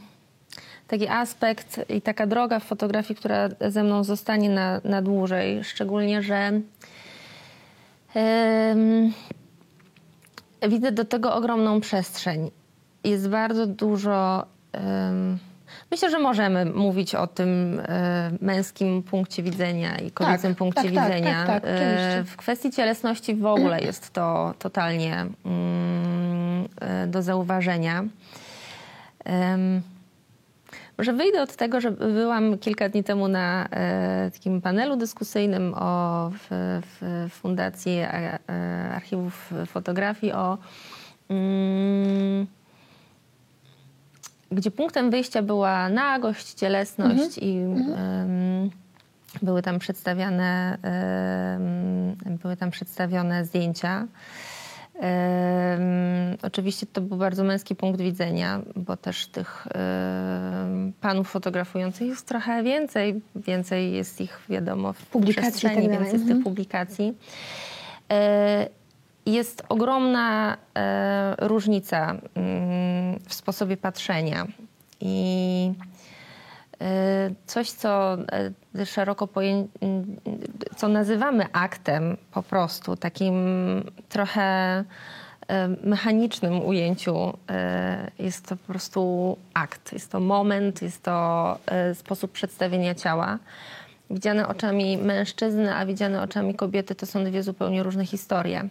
[0.88, 5.64] taki aspekt i taka droga w fotografii, która ze mną zostanie na, na dłużej.
[5.64, 6.62] Szczególnie, że
[8.16, 9.14] ym,
[10.70, 12.52] widzę do tego ogromną przestrzeń.
[13.04, 14.46] Jest bardzo dużo.
[15.92, 20.94] Myślę, że możemy mówić o tym e, męskim punkcie widzenia i kobiecym Tak, punkcie tak,
[20.94, 21.46] tak, widzenia.
[21.46, 28.04] tak, tak, E, w kwestii cielesności w ogóle jest to totalnie mm, e, do zauważenia.
[30.98, 33.68] Może wyjdę od tego, że byłam kilka dni temu na
[34.34, 36.48] takim panelu dyskusyjnym o, w,
[36.86, 38.00] w Fundacji
[38.94, 40.58] Archiwów Fotografii o
[41.30, 42.48] mm,
[44.52, 48.70] gdzie punktem wyjścia była nagość, cielesność i em,
[49.42, 50.78] były tam przedstawiane
[52.44, 54.08] były tam przedstawione zdjęcia.
[55.00, 55.82] Em,
[56.42, 59.68] oczywiście to był bardzo męski punkt widzenia, bo też tych
[61.02, 63.22] panów fotografujących jest trochę więcej.
[63.36, 67.14] Więcej jest ich, wiadomo, w Publikacji i tak więcej tych publikacji.
[69.28, 74.48] Jest ogromna e, różnica mm, w sposobie patrzenia
[75.02, 75.72] i
[76.82, 76.86] e,
[77.46, 78.18] coś, co
[78.76, 79.80] e, szeroko pojęte,
[80.76, 83.34] co nazywamy aktem po prostu, takim
[84.10, 84.84] trochę
[85.84, 87.34] mechanicznym ujęciu,
[88.20, 91.58] jest to po prostu akt, jest to moment, jest to
[91.94, 93.40] sposób przedstawienia ciała.
[94.10, 98.70] Widziane oczami mężczyzny, a widziane oczami kobiety to są dwie zupełnie różne historie.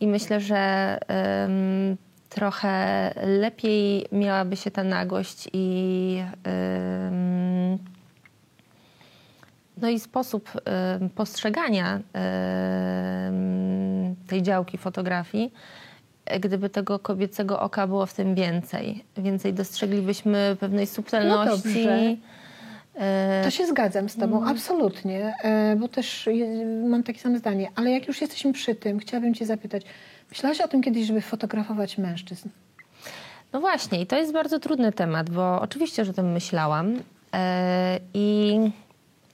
[0.00, 1.96] I myślę, że em,
[2.28, 7.78] trochę lepiej miałaby się ta nagość i, em,
[9.76, 10.50] no i sposób
[11.14, 12.00] postrzegania
[14.26, 15.52] tej działki fotografii,
[16.40, 19.04] gdyby tego kobiecego oka było w tym więcej.
[19.16, 21.74] Więcej dostrzeglibyśmy pewnej subtelności.
[21.74, 22.16] dobrze.
[22.98, 26.28] E, To się zgadzam z Tobą, absolutnie, e, bo też
[26.88, 27.68] mam takie same zdanie.
[27.76, 29.82] Ale jak już jesteśmy przy tym, chciałabym Cię zapytać,
[30.30, 32.48] myślałaś o tym kiedyś, żeby fotografować mężczyzn?
[33.52, 36.94] No właśnie, i to jest bardzo trudny temat, bo oczywiście, że o tym myślałam.
[37.34, 38.56] E, I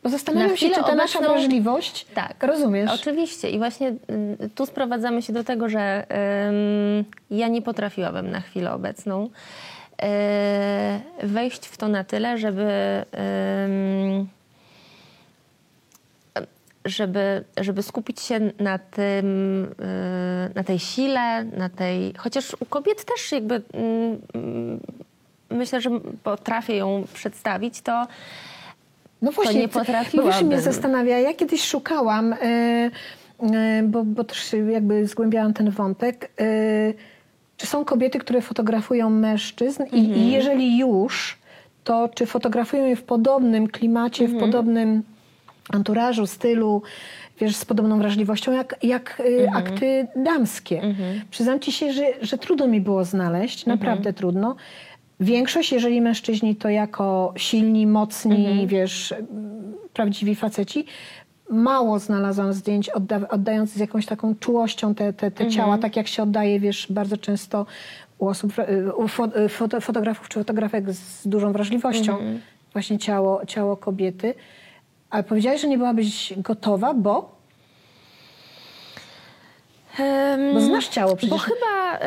[0.02, 1.32] Bo zastanawiam Na się, czy ta chwilę nasza obecną-
[2.14, 2.42] tak.
[2.42, 2.90] rozumiesz?
[2.94, 3.50] Oczywiście.
[3.50, 6.06] I właśnie y, tu sprowadzamy się do tego, że
[7.30, 9.30] ja nie potrafiłabym na chwilę obecną
[11.22, 12.68] wejść w to na tyle, żeby.
[16.84, 19.26] żeby, żeby skupić się na tym,
[19.64, 22.14] y, na tej sile, na tej.
[22.18, 24.80] Chociaż u kobiet też jakby mm,
[25.50, 25.90] myślę, że
[26.22, 28.06] potrafię ją przedstawić, to
[29.22, 30.46] No właśnie, nie ty- Bo wiesz, potrafiłabym.
[30.46, 32.90] mnie zastanawia, ja kiedyś szukałam, e, e,
[33.82, 36.44] bo, bo też jakby zgłębiałam ten wątek, e,
[37.62, 40.18] czy są kobiety, które fotografują mężczyzn i, Mhm.
[40.18, 41.38] i jeżeli już,
[41.84, 44.40] to czy fotografują je w podobnym klimacie, Mhm.
[44.40, 45.02] w podobnym
[45.72, 46.82] anturażu, stylu,
[47.40, 49.56] wiesz, z podobną wrażliwością, jak, jak e, Mhm.
[49.56, 50.82] akty damskie.
[51.30, 53.78] Przyznam ci się, że, że trudno mi było znaleźć, Mhm.
[53.78, 54.56] naprawdę trudno.
[55.20, 58.66] Większość, jeżeli mężczyźni, to jako silni, mocni, Mhm.
[58.66, 59.14] wiesz,
[59.92, 60.84] prawdziwi faceci.
[61.52, 65.50] Mało znalazłam zdjęć odda- oddających z jakąś taką czułością te, te, te Mhm.
[65.50, 67.66] ciała, tak jak się oddaje, wiesz, bardzo często
[68.18, 72.40] u osób, y, u y, foto, fotografów czy fotografek z dużą wrażliwością, Mhm.
[72.72, 74.34] właśnie ciało, ciało kobiety.
[75.10, 77.36] Ale powiedziałaś, że nie byłabyś gotowa, bo,
[80.54, 81.30] bo znasz ciało przecież.
[81.30, 81.98] Bo chyba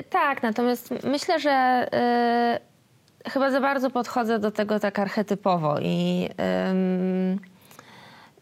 [0.00, 1.86] y, tak, natomiast myślę, że
[3.26, 6.28] y, chyba za bardzo podchodzę do tego tak archetypowo i,
[6.70, 7.38] ym,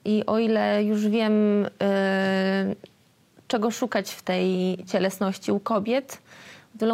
[0.04, 1.68] i o ile już wiem, y,
[3.48, 6.18] czego szukać w tej cielesności u kobiet,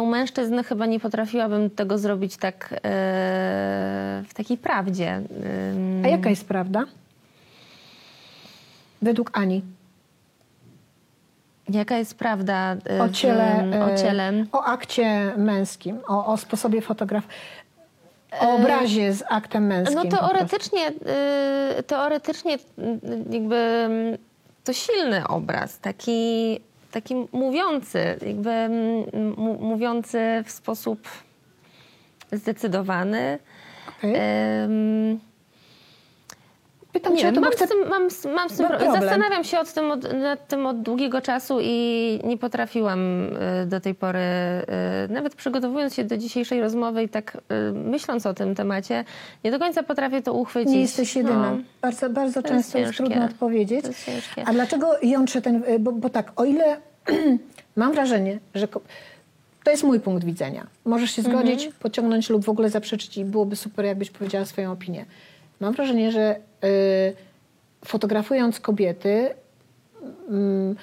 [0.01, 2.77] u mężczyzn chyba nie potrafiłabym tego zrobić tak y,
[4.27, 5.21] w takiej prawdzie.
[6.05, 6.85] A jaka jest prawda?
[9.01, 9.61] Według Ani.
[11.69, 14.45] Jaka jest prawda y, O ciele, o ciele?
[14.51, 17.23] o akcie męskim, o, o sposobie fotograf,
[18.39, 19.95] o obrazie z aktem męskim.
[19.95, 20.89] No teoretycznie,
[21.79, 22.59] y, teoretycznie y,
[23.29, 24.17] jakby mm,
[24.63, 26.59] to silny obraz, taki,
[26.91, 29.05] taki mówiący, jakby mm,
[29.59, 31.07] mówiący w sposób
[32.31, 33.39] zdecydowany.
[33.97, 34.15] Okej.
[34.63, 35.19] Ym,
[36.93, 37.65] Pytam nie cię to, mam, chcę...
[37.65, 40.65] z tym, mam, mam z tym Mam pro- zastanawiam się od tym od, nad tym
[40.65, 43.23] od długiego czasu i nie potrafiłam
[43.63, 48.25] y, do tej pory, y, nawet przygotowując się do dzisiejszej rozmowy i tak y, myśląc
[48.25, 49.03] o tym temacie,
[49.43, 50.71] nie do końca potrafię to uchwycić.
[50.73, 51.51] Nie jesteś jedyna.
[51.51, 51.57] No.
[51.81, 53.03] Bardzo, bardzo To jest często jest, ciężkie.
[53.03, 53.85] trudno odpowiedzieć.
[53.85, 54.09] Jest.
[54.45, 55.63] A dlaczego jątrzę ten...
[55.79, 56.77] Bo, bo tak, o ile
[57.75, 58.67] mam wrażenie, że...
[59.63, 60.67] To jest mój punkt widzenia.
[60.85, 61.37] Możesz się Mhm.
[61.39, 65.05] zgodzić, pociągnąć lub w ogóle zaprzeczyć i byłoby super, jakbyś powiedziała swoją opinię.
[65.59, 66.35] Mam wrażenie, że
[67.85, 69.29] fotografując kobiety,
[70.29, 70.75] mm,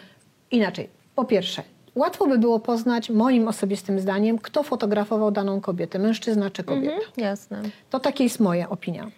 [0.51, 0.89] inaczej.
[1.15, 1.63] Po pierwsze,
[1.95, 6.95] łatwo by było poznać, moim osobistym zdaniem, kto fotografował daną kobietę, mężczyzna czy kobieta.
[6.95, 7.63] Mhm, jasne.
[7.91, 9.11] To taka jest moja opinia.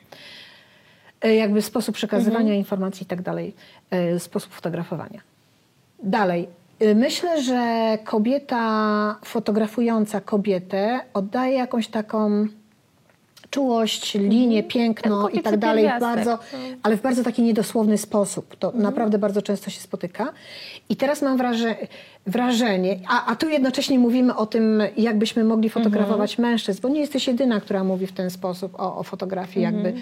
[1.20, 2.58] E, Jakby sposób przekazywania Mhm.
[2.58, 3.54] informacji i tak dalej,
[3.90, 5.20] e, sposób fotografowania.
[6.02, 6.48] Dalej.
[6.94, 12.46] Myślę, że kobieta fotografująca kobietę oddaje jakąś taką
[13.51, 16.59] czułość, linię, piękno Ten i tak dalej, bardzo, no.
[16.82, 18.57] ale w bardzo taki niedosłowny sposób.
[18.57, 20.32] To naprawdę bardzo często się spotyka.
[20.88, 21.76] I teraz mam wraże,
[22.26, 27.01] wrażenie, a, a tu jednocześnie mówimy o tym, jak byśmy mogli fotografować mężczyzn, bo nie
[27.01, 29.94] jesteś jedyna, która mówi w ten sposób o, o fotografii jakby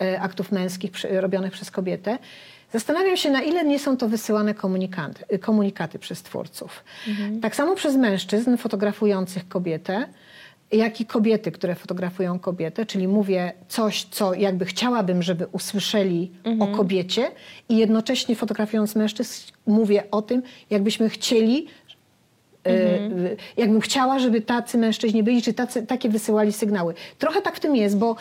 [0.00, 2.18] e, aktów męskich przy, robionych przez kobietę.
[2.72, 6.84] Zastanawiam się, na ile nie są to wysyłane komunikaty, komunikaty przez twórców.
[7.42, 10.06] Tak samo przez mężczyzn fotografujących kobietę,
[10.72, 16.66] jak i kobiety, które fotografują kobietę, czyli mówię coś, co jakby chciałabym, żeby usłyszeli o
[16.66, 17.30] kobiecie
[17.68, 21.66] i jednocześnie fotografując mężczyzn mówię o tym, jakbyśmy chcieli,
[22.66, 23.10] e, e,
[23.56, 26.94] jakbym chciała, żeby tacy mężczyźni byli, czy tacy, takie wysyłali sygnały.
[27.18, 28.16] Trochę tak w tym jest, bo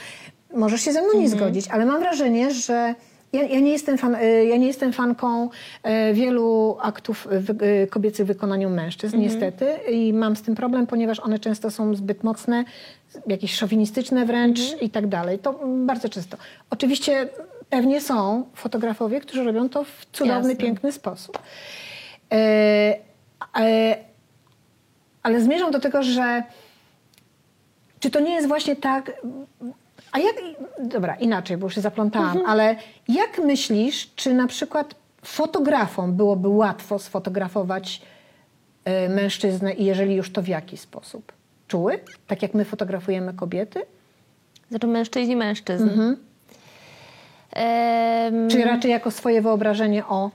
[0.53, 2.95] możesz się ze mną nie zgodzić, ale mam wrażenie, że
[3.35, 5.49] ja, ja, nie jestem fan, e, ja nie jestem fanką
[5.83, 7.27] e, wielu aktów
[7.61, 9.65] e, kobiecych w wykonaniu mężczyzn, niestety.
[9.91, 12.65] I mam z tym problem, ponieważ one często są zbyt mocne,
[13.27, 15.39] jakieś szowinistyczne wręcz i tak dalej.
[15.39, 16.37] To bardzo często.
[16.69, 17.29] Oczywiście
[17.69, 20.55] pewnie są fotografowie, którzy robią to w cudowny, Jasne.
[20.55, 21.39] piękny sposób.
[22.31, 22.97] E,
[23.59, 23.97] e,
[25.23, 26.43] ale zmierzam do tego, że
[27.99, 29.11] czy to nie jest właśnie tak.
[30.15, 30.35] A jak.
[30.83, 32.75] Dobra, inaczej, bo już się zaplątałam, ale
[33.07, 38.01] jak myślisz, czy na przykład fotografom byłoby łatwo sfotografować
[38.85, 41.31] e, mężczyznę i jeżeli już to w jaki sposób?
[41.67, 41.99] Czuły?
[42.27, 43.81] Tak jak my fotografujemy kobiety?
[44.69, 45.89] Znaczy mężczyźni mężczyzn.
[45.89, 46.17] Mhm.
[47.51, 50.31] Em, Czy raczej jako swoje wyobrażenie o...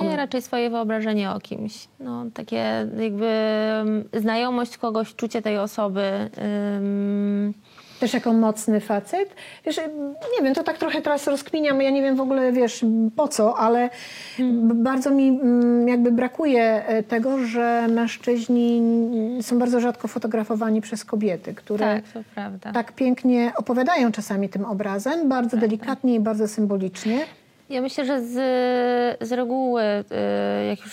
[0.00, 1.88] Nie, raczej swoje wyobrażenie o kimś.
[2.00, 3.30] No, takie jakby
[4.12, 6.30] znajomość kogoś, czucie tej osoby.
[8.04, 9.34] Też jako mocny facet.
[9.66, 9.76] Wiesz,
[10.38, 12.84] nie wiem, to tak trochę teraz rozkminiam, ja nie wiem w ogóle, wiesz,
[13.16, 13.90] po co, ale
[14.38, 18.82] b- bardzo mi mm, jakby brakuje e, tego, że mężczyźni
[19.42, 22.72] są bardzo rzadko fotografowani przez kobiety, które tak, prawda.
[22.72, 27.18] tak pięknie opowiadają czasami tym obrazem, bardzo delikatnie i bardzo symbolicznie.
[27.70, 28.32] Ja myślę, że z,
[29.28, 30.92] z reguły, y, jak już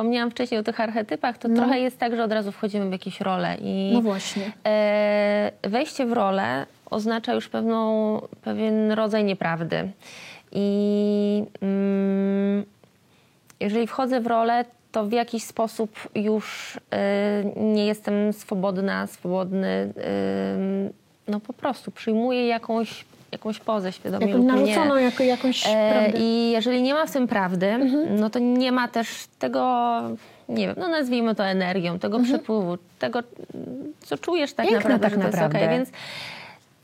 [0.00, 3.20] wspomniałam wcześniej o tych archetypach, to trochę jest tak, że od razu wchodzimy w jakieś
[3.20, 3.56] role.
[3.60, 4.52] I No właśnie.
[4.66, 9.90] e, wejście w rolę oznacza już pewną, pewien rodzaj nieprawdy.
[10.52, 12.64] I mm,
[13.60, 16.80] jeżeli wchodzę w rolę, to w jakiś sposób już y,
[17.56, 19.68] nie jestem swobodna, swobodny.
[19.68, 20.92] y,
[21.28, 24.52] no po prostu przyjmuję jakąś, jakąś pozę świadomie lub nie.
[24.52, 26.06] narzuconą jako jakąś E, prawdę.
[26.06, 26.14] Mhm.
[26.24, 27.78] I jeżeli nie ma w tym prawdy,
[28.18, 29.08] no to nie ma też
[29.38, 30.00] tego,
[30.48, 33.18] nie wiem, no nazwijmy to energią, tego przepływu, tego,
[34.00, 34.82] co czujesz tak Mhm.
[34.82, 35.60] Piękne naprawdę, tak że to jest okej.
[35.62, 35.76] naprawdę.
[35.76, 35.90] Więc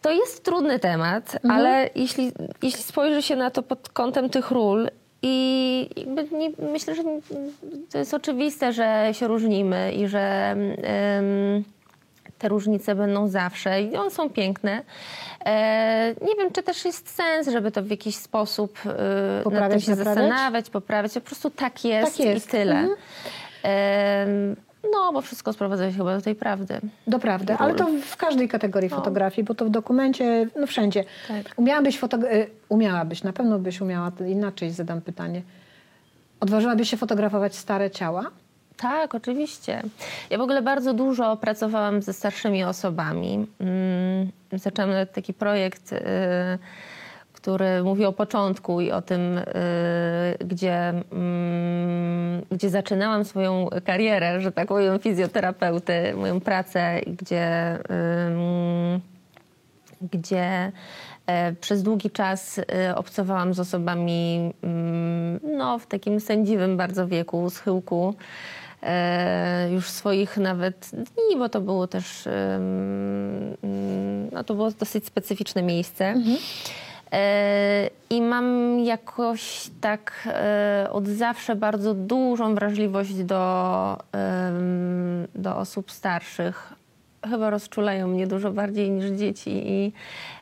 [0.03, 1.51] to jest trudny temat, Mhm.
[1.61, 2.32] ale jeśli,
[2.62, 4.88] jeśli spojrzy się na to pod kątem tych ról
[5.22, 7.03] i jakby nie, myślę, że
[7.92, 10.57] to jest oczywiste, że się różnimy i że
[12.39, 14.82] te różnice będą zawsze i one są piękne.
[15.45, 18.89] E, nie wiem, czy też jest sens, żeby to w jakiś sposób e,
[19.34, 20.28] nad Poprawiać, tym się naprawiać?
[20.28, 21.14] zastanawiać, poprawiać.
[21.14, 22.47] Po prostu tak jest, Tak jest.
[22.49, 22.74] i tyle.
[22.74, 22.97] Mhm.
[23.62, 24.57] Em,
[24.93, 26.80] no, bo wszystko sprowadza się chyba do tej prawdy.
[27.07, 31.05] Doprawdy, ale to w każdej kategorii fotografii, bo to w dokumencie, no wszędzie.
[31.28, 31.47] Tak.
[31.57, 35.43] Umiałabyś fotografować, umiałabyś, na pewno byś umiała, inaczej zadam pytanie.
[36.41, 38.30] Odważyłabyś się fotografować stare ciała?
[38.76, 39.82] Tak, oczywiście.
[40.30, 43.46] Ja w ogóle bardzo dużo pracowałam ze starszymi osobami.
[43.60, 45.98] Mm, Zaczęłam nawet taki projekt, y,
[47.32, 49.44] który mówi o początku i o tym, y,
[50.44, 57.78] gdzie, mm, gdzie zaczynałam swoją karierę, że tak powiem, fizjoterapeuty, moją pracę, gdzie,
[60.12, 60.72] gdzie
[61.26, 67.50] e, przez długi czas e, obcowałam z osobami mm, no, w takim sędziwym bardzo wieku,
[67.50, 68.14] schyłku
[69.70, 73.56] już swoich nawet dni, bo to było też mm,
[74.32, 76.14] no, to było dosyć specyficzne miejsce.
[77.12, 83.98] E, I mam jakoś tak e, od zawsze bardzo dużą wrażliwość do,
[85.34, 86.72] do osób starszych.
[87.30, 89.50] Chyba rozczulają mnie dużo bardziej niż dzieci.
[89.50, 89.92] I,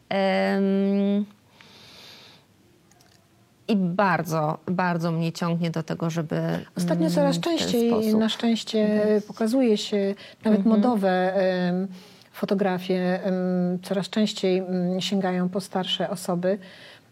[0.08, 1.24] em,
[3.68, 6.40] i bardzo, bardzo mnie ciągnie do tego, żeby.
[6.76, 8.04] Ostatnio mm, coraz częściej, sposób.
[8.04, 8.18] Mhm.
[8.18, 11.88] na szczęście pokazuje się nawet modowe em,
[12.32, 13.20] fotografie,
[13.82, 16.58] coraz częściej mm, sięgają po starsze osoby.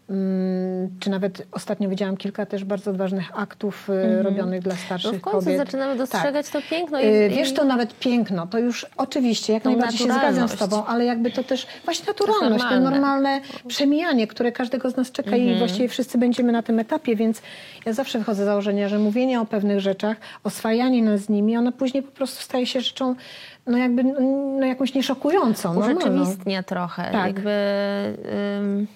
[0.09, 5.15] Mm, Czy nawet ostatnio widziałam kilka też bardzo odważnych aktów e, robionych dla No starszych
[5.17, 5.57] w końcu kobiet.
[5.57, 6.99] zaczynamy dostrzegać to piękno.
[6.99, 10.47] i- Y, i- Wiesz, to nawet piękno, to już oczywiście, jak Tą najbardziej się zgadzam
[10.49, 12.91] z tobą, ale jakby to też właśnie naturalność, to normalne.
[12.91, 15.49] normalne przemijanie, które każdego z nas czeka Mhm.
[15.55, 17.41] i właściwie wszyscy będziemy na tym etapie, więc
[17.85, 21.71] ja zawsze wychodzę z założenia, że mówienie o pewnych rzeczach, oswajanie nas z nimi, ono
[21.71, 23.15] później po prostu staje się rzeczą
[23.67, 24.03] no jakby
[24.59, 27.09] no jakąś nieszokującą, urzeczywistnia trochę.
[27.11, 27.25] Tak.
[27.25, 27.49] Jakby,
[28.59, 28.87] ym,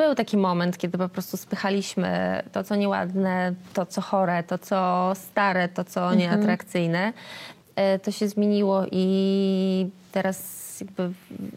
[0.00, 5.12] był taki moment, kiedy po prostu spychaliśmy to, co nieładne, to, co chore, to, co
[5.14, 6.18] stare, to, co Mhm.
[6.18, 7.12] nieatrakcyjne.
[7.76, 11.10] E, To się zmieniło i teraz jakby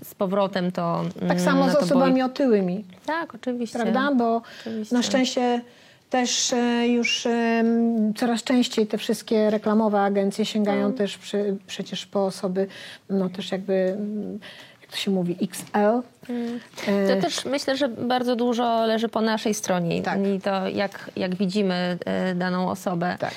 [0.04, 1.04] z powrotem to...
[1.14, 2.86] Tak mm, samo na z osobami boi- otyłymi.
[3.06, 3.80] Tak, oczywiście.
[3.80, 4.12] prawda?
[4.16, 4.96] Bo Oczywiście.
[4.96, 5.62] na szczęście
[6.10, 7.28] też e, już
[8.16, 10.96] coraz częściej te wszystkie reklamowe agencje sięgają No.
[10.98, 12.68] też przy, przecież po osoby,
[13.10, 13.98] no też jakby,
[14.73, 15.78] jak to się mówi, XL.
[16.88, 20.20] E, To też myślę, że bardzo dużo leży po naszej stronie Tak.
[20.28, 23.16] i to jak, jak widzimy e, daną osobę.
[23.20, 23.32] Tak.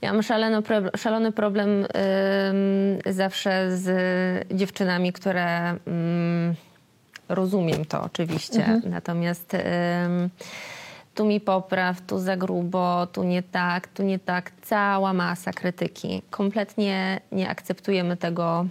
[0.00, 0.58] Ja mam szalony,
[0.96, 1.86] szalony problem
[3.06, 3.88] zawsze z
[4.54, 6.54] dziewczynami, które ym,
[7.28, 8.82] rozumiem to oczywiście, Mhm.
[8.90, 9.56] natomiast
[11.14, 16.22] tu mi popraw, tu za grubo, tu nie tak, tu nie tak, cała masa krytyki.
[16.30, 18.66] Kompletnie nie akceptujemy tego,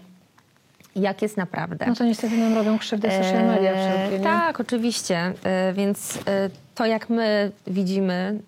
[0.96, 1.86] jak jest naprawdę.
[1.88, 4.24] No to niestety nam robią krzywdę social media Eee, wszelkie, nie?
[4.24, 5.34] Tak, oczywiście.
[5.44, 8.39] E, Więc e, to, jak my widzimy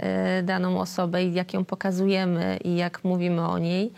[0.44, 3.92] daną osobę i jak ją pokazujemy i jak mówimy o niej,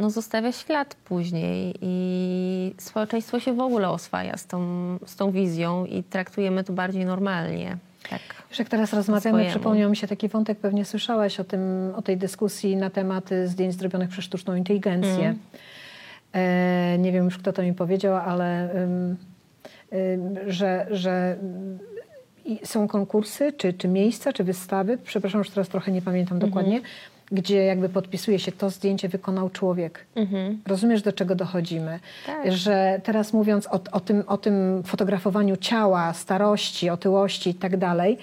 [0.00, 4.58] no zostawia ślad później i społeczeństwo się w ogóle oswaja z tą,
[5.06, 7.76] z tą wizją i traktujemy to bardziej normalnie.
[8.10, 8.20] Tak.
[8.50, 12.16] Wiesz, jak teraz rozmawiamy, przypomniał mi się taki wątek, pewnie słyszałaś o, tym, o tej
[12.16, 15.24] dyskusji na temat zdjęć zrobionych przez sztuczną inteligencję.
[15.24, 15.38] Mm.
[16.34, 18.68] E, nie wiem już, kto to mi powiedział, ale
[20.46, 21.36] że, że
[22.64, 26.80] są konkursy, czy, czy miejsca, czy wystawy, przepraszam, już teraz trochę nie pamiętam dokładnie,
[27.32, 30.06] gdzie jakby podpisuje się, to zdjęcie wykonał człowiek.
[30.66, 32.00] Rozumiesz, do czego dochodzimy?
[32.26, 32.52] Tak.
[32.52, 38.18] Że teraz mówiąc o, o, tym, o tym fotografowaniu ciała, starości, otyłości i tak dalej,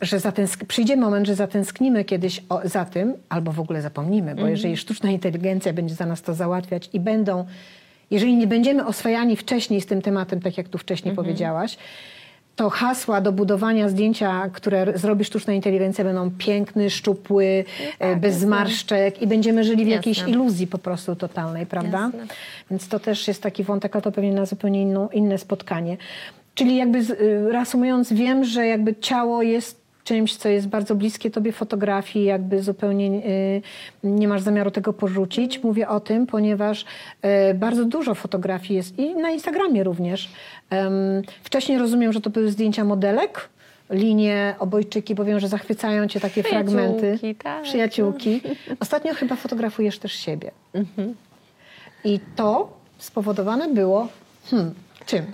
[0.00, 4.46] że zatęsk- przyjdzie moment, że zatęsknimy kiedyś o, za tym, albo w ogóle zapomnimy, bo
[4.46, 7.44] jeżeli sztuczna inteligencja będzie za nas to załatwiać i będą,
[8.10, 11.76] jeżeli nie będziemy oswajani wcześniej z tym tematem, tak jak tu wcześniej powiedziałaś,
[12.56, 17.64] to hasła do budowania zdjęcia, które zrobi sztuczna inteligencja, będą piękny, szczupły,
[17.98, 20.32] e, bez zmarszczek i będziemy żyli w jakiejś Jasne.
[20.32, 21.98] iluzji po prostu totalnej, prawda?
[21.98, 22.34] Jasne.
[22.70, 25.96] Więc to też jest taki wątek, a to pewnie na zupełnie inną, inne spotkanie.
[26.54, 31.52] Czyli jakby y, reasumując, wiem, że jakby ciało jest czymś, co jest bardzo bliskie tobie
[31.52, 33.62] fotografii, jakby zupełnie y,
[34.04, 35.62] nie masz zamiaru tego porzucić.
[35.62, 36.84] Mówię o tym, ponieważ
[37.50, 40.28] y, bardzo dużo fotografii jest i na Instagramie również.
[41.42, 43.48] Wcześniej rozumiem, że to były zdjęcia modelek,
[43.90, 47.00] linie, obojczyki, bo wiem, że zachwycają cię takie fragmenty.
[47.00, 47.62] Przyjaciółki, tak.
[47.62, 48.40] Przyjaciółki.
[48.80, 50.50] Ostatnio chyba fotografujesz też siebie.
[52.04, 54.08] I to spowodowane było
[54.50, 54.74] hmm,
[55.06, 55.24] czym?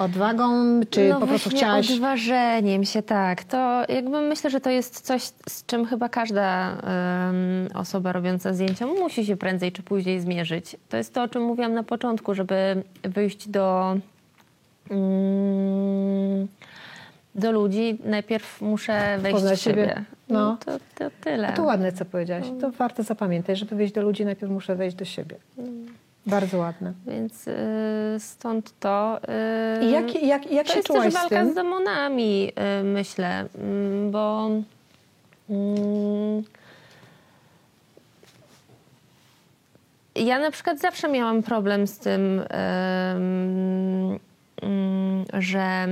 [0.00, 1.90] Odwagą, czy no po prostu chciałaś...
[1.90, 3.44] odważeniem się, tak.
[3.44, 8.86] To jakby myślę, że to jest coś, z czym chyba każda em, osoba robiąca zdjęcia
[8.86, 10.76] musi się prędzej czy później zmierzyć.
[10.88, 13.96] To jest to, o czym mówiłam na początku, żeby wyjść do,
[14.90, 16.48] mm,
[17.34, 17.98] do ludzi.
[18.04, 19.82] Najpierw muszę wejść Poznać w siebie.
[19.82, 20.04] siebie.
[20.28, 20.56] No.
[20.64, 21.48] to, to tyle.
[21.48, 22.46] A to ładne, co powiedziałaś.
[22.60, 25.36] To warto zapamiętać, żeby wejść do ludzi, najpierw muszę wejść do siebie.
[26.26, 26.92] Bardzo ładne.
[27.06, 27.54] Więc y,
[28.18, 29.20] stąd to.
[29.80, 31.52] y, I jak, jak, jak to się jest czułaś też z walka tym?
[31.52, 34.50] z demonami, y, myślę, mm, bo
[35.50, 36.44] mm,
[40.14, 44.18] ja na przykład zawsze miałam problem z tym, em,
[44.62, 45.88] mm, że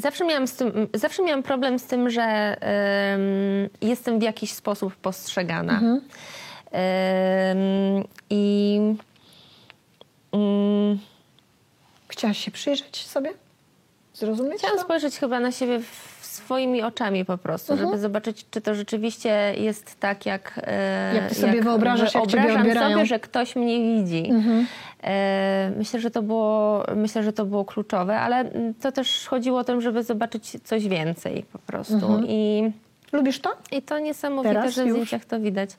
[0.00, 3.20] zawsze miałam, tym, zawsze miałam problem z tym, że em,
[3.80, 5.72] jestem w jakiś sposób postrzegana.
[5.72, 6.00] Mhm.
[8.30, 8.78] I
[10.32, 10.98] mm,
[12.08, 13.30] Chciałaś się przyjrzeć sobie?
[14.14, 14.82] Zrozumieć chciałam to?
[14.84, 17.90] spojrzeć chyba na siebie w- swoimi oczami po prostu, Mhm.
[17.90, 22.60] żeby zobaczyć, czy to rzeczywiście jest tak, jak, e, Jak ty sobie wyobrażasz, jak wyobrażam
[22.60, 22.92] odbierają.
[22.92, 24.30] sobie, że ktoś mnie widzi.
[24.30, 24.66] Mhm.
[25.04, 28.44] E, myślę, że to było, myślę, że to było kluczowe, ale
[28.80, 31.94] to też chodziło o to, żeby zobaczyć coś więcej po prostu.
[31.94, 32.24] Mhm.
[32.28, 32.72] I,
[33.12, 33.50] Lubisz to?
[33.72, 35.70] I to niesamowite, Teraz że w zdjęciach to widać.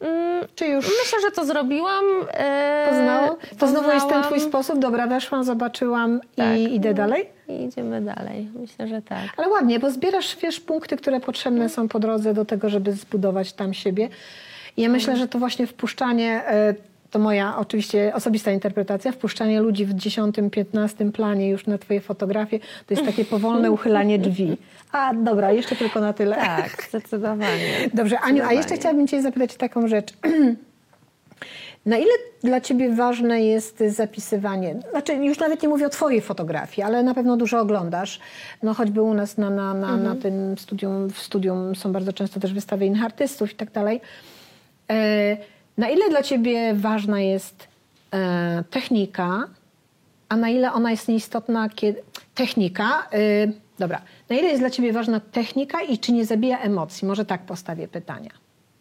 [0.00, 2.04] Mm, Czy już Myślę, że to zrobiłam.
[2.30, 3.38] E, poznało?
[3.58, 4.78] To znowu jest ten twój sposób?
[4.78, 6.58] Dobra, weszłam, zobaczyłam Tak.
[6.58, 7.28] i idę dalej?
[7.48, 8.48] I idziemy dalej.
[8.60, 9.26] Myślę, że tak.
[9.36, 13.52] Ale ładnie, bo zbierasz, wiesz, punkty, które potrzebne są po drodze do tego, żeby zbudować
[13.52, 14.08] tam siebie.
[14.76, 16.74] I ja myślę, że to właśnie wpuszczanie, e,
[17.10, 22.94] to moja oczywiście osobista interpretacja, wpuszczanie ludzi w 10-15 planie już na twoje fotografie, to
[22.94, 24.56] jest takie powolne uchylanie drzwi.
[24.92, 26.36] A dobra, jeszcze tylko na tyle.
[26.36, 27.72] Tak, zdecydowanie.
[27.94, 28.80] Dobrze, Aniu, a jeszcze Zdecydowanie.
[28.80, 30.12] chciałabym Cię zapytać taką rzecz.
[31.86, 32.10] Na ile
[32.42, 34.76] dla Ciebie ważne jest zapisywanie?
[34.90, 38.20] Znaczy, już nawet nie mówię o Twojej fotografii, ale na pewno dużo oglądasz.
[38.62, 42.40] No choćby u nas na, na, na, na tym studium, w studium są bardzo często
[42.40, 44.00] też wystawy innych artystów i tak dalej.
[44.90, 45.36] E,
[45.78, 47.68] Na ile dla Ciebie ważna jest
[48.14, 49.48] e, technika,
[50.28, 52.02] a na ile ona jest nieistotna, kiedy...
[52.34, 54.00] Technika, y, dobra.
[54.30, 57.08] Na ile jest dla Ciebie ważna technika i czy nie zabija emocji?
[57.08, 58.30] Może tak postawię pytania.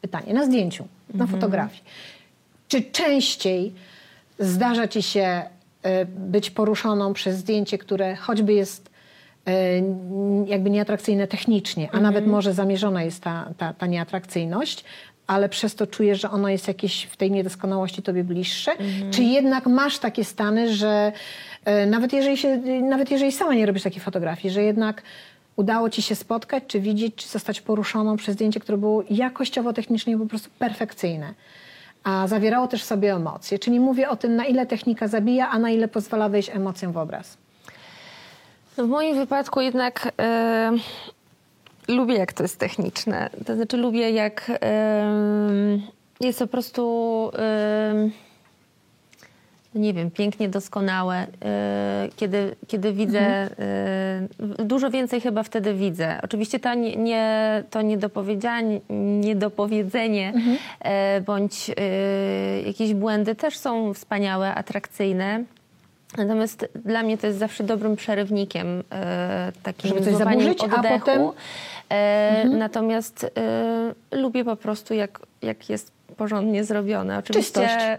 [0.01, 1.83] Pytanie na zdjęciu, na fotografii.
[2.67, 3.73] Czy częściej
[4.39, 5.43] zdarza Ci się
[5.85, 8.89] y, być poruszoną przez zdjęcie, które choćby jest
[9.47, 9.51] y,
[10.45, 14.83] jakby nieatrakcyjne technicznie, a nawet może zamierzona jest ta, ta, ta nieatrakcyjność,
[15.27, 18.71] ale przez to czujesz, że ono jest jakieś w tej niedoskonałości tobie bliższe?
[19.11, 21.11] Czy jednak masz takie stany, że
[21.65, 25.01] e, nawet jeżeli, się, nawet jeżeli sama nie robisz takiej fotografii, że jednak
[25.55, 30.17] udało ci się spotkać, czy widzieć, czy zostać poruszoną przez zdjęcie, które było jakościowo, technicznie
[30.17, 31.33] po prostu perfekcyjne,
[32.07, 33.59] a zawierało też w sobie emocje.
[33.59, 36.97] Czyli mówię o tym, na ile technika zabija, a na ile pozwala wejść emocjom w
[36.97, 37.37] obraz.
[38.77, 40.71] No w moim wypadku jednak e,
[41.87, 43.29] lubię, jak to jest techniczne.
[43.45, 45.07] To znaczy lubię, jak e,
[46.19, 48.09] jest po prostu, e,
[49.75, 51.27] nie wiem, pięknie doskonałe.
[51.45, 53.47] E, kiedy, kiedy widzę, e,
[54.65, 56.19] dużo więcej chyba wtedy widzę.
[56.23, 58.79] Oczywiście ta nie, nie, to niedopowiedzianie,
[59.19, 60.33] niedopowiedzenie
[60.79, 61.71] e, bądź
[62.65, 65.43] jakieś błędy też są wspaniałe, atrakcyjne.
[66.17, 68.83] Natomiast dla mnie to jest zawsze dobrym przerywnikiem,
[69.63, 70.99] takim Żeby coś zaburzyć, a oddechu.
[70.99, 71.21] potem-
[71.89, 73.31] E, Natomiast
[74.11, 77.17] lubię po prostu, jak, jak jest porządnie zrobione.
[77.17, 77.97] Oczywiście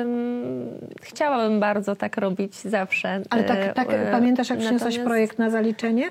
[0.00, 0.68] ym,
[1.02, 3.20] chciałabym bardzo tak robić zawsze.
[3.30, 6.10] Ale tak, y, tak y, pamiętasz, jak przyniosłaś natomiast- projekt na zaliczenie?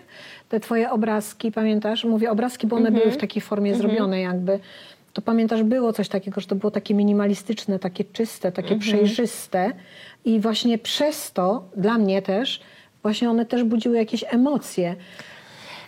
[0.50, 2.04] Te twoje obrazki, pamiętasz?
[2.06, 3.02] Mówię obrazki, bo one Mhm.
[3.04, 4.60] były w takiej formie zrobione jakby.
[5.14, 8.80] To pamiętasz, było coś takiego, że to było takie minimalistyczne, takie czyste, takie Mhm.
[8.82, 9.72] przejrzyste.
[10.26, 12.62] I właśnie przez to, dla mnie też,
[13.02, 14.96] właśnie one też budziły jakieś emocje.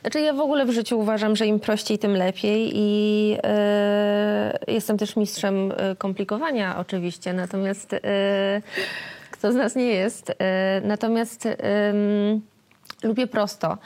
[0.05, 4.97] Znaczy ja w ogóle w życiu uważam, że im prościej, tym lepiej i e, jestem
[4.97, 7.99] też mistrzem e, komplikowania oczywiście, natomiast e,
[9.31, 11.47] kto z nas nie jest, e, natomiast
[13.03, 13.77] lubię prosto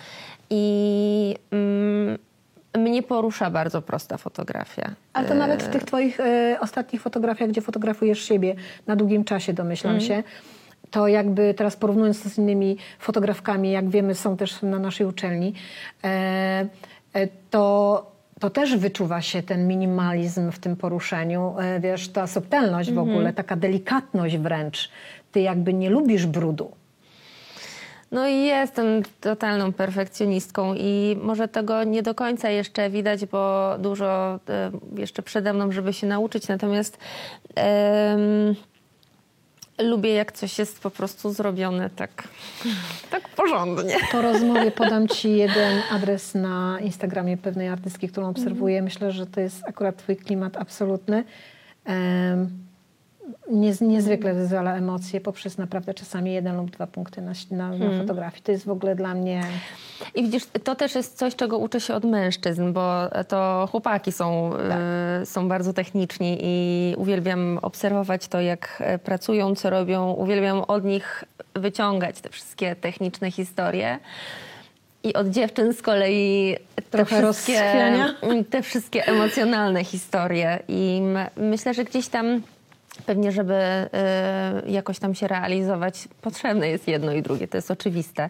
[0.49, 2.17] i mm,
[2.78, 4.91] mnie porusza bardzo prosta fotografia.
[5.13, 6.17] Ale to nawet w tych twoich
[6.59, 8.55] ostatnich fotografiach, gdzie fotografujesz siebie
[8.88, 10.07] na długim czasie, domyślam Mhm.
[10.07, 10.24] się,
[10.92, 15.54] to jakby teraz porównując to z innymi fotografkami, jak wiemy, są też na naszej uczelni,
[16.04, 16.08] e,
[17.14, 22.90] e, to, to też wyczuwa się ten minimalizm w tym poruszeniu, e, wiesz, ta subtelność
[22.90, 23.08] Mhm.
[23.08, 24.90] w ogóle, taka delikatność wręcz.
[25.32, 26.72] Ty jakby nie lubisz brudu.
[28.12, 34.40] No i jestem totalną perfekcjonistką i może tego nie do końca jeszcze widać, bo dużo
[34.98, 36.48] jeszcze przede mną, żeby się nauczyć.
[36.48, 36.98] Natomiast
[37.56, 38.56] em,
[39.80, 42.28] lubię, jak coś jest po prostu zrobione tak,
[43.10, 43.96] tak porządnie.
[44.12, 48.82] Po rozmowie podam Ci jeden adres na Instagramie pewnej artystki, którą obserwuję.
[48.82, 51.24] Myślę, że to jest akurat Twój klimat absolutny.
[51.86, 52.68] Em,
[53.52, 58.44] niez, niezwykle wyzwala emocje poprzez naprawdę czasami jeden lub dwa punkty na, na, na fotografii.
[58.44, 59.44] To jest w ogóle dla mnie...
[60.16, 64.52] I widzisz, to też jest coś, czego uczę się od mężczyzn, bo to chłopaki są,
[65.22, 70.12] y, są bardzo techniczni i uwielbiam obserwować to, jak e, pracują, co robią.
[70.12, 71.24] Uwielbiam od nich
[71.54, 74.00] wyciągać te wszystkie techniczne historie.
[75.04, 76.58] I od dziewczyn z kolei
[76.92, 77.86] te wszystkie,
[78.50, 80.60] te wszystkie emocjonalne historie.
[80.68, 81.02] I
[81.38, 82.42] myślę, że gdzieś tam
[83.02, 83.54] pewnie, żeby
[84.68, 88.30] y, jakoś tam się realizować, potrzebne jest jedno i drugie, to jest oczywiste.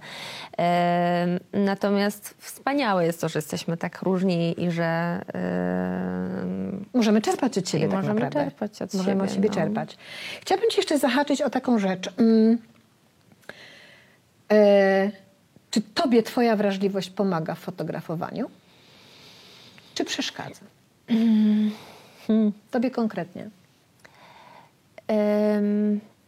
[0.57, 7.69] Em, natomiast wspaniałe jest to, że jesteśmy tak różni i że em, Możemy czerpać od
[7.69, 8.51] siebie tak możemy naprawdę.
[8.51, 9.55] czerpać od możemy od siebie, siebie no.
[9.55, 9.97] czerpać.
[10.41, 12.09] Chciałabym Ci jeszcze zahaczyć o taką rzecz.
[12.17, 12.57] Mm.
[15.71, 18.49] Czy Tobie Twoja wrażliwość pomaga w fotografowaniu?
[19.95, 20.61] Czy przeszkadza?
[21.07, 22.51] Hmm.
[22.71, 23.49] Tobie konkretnie.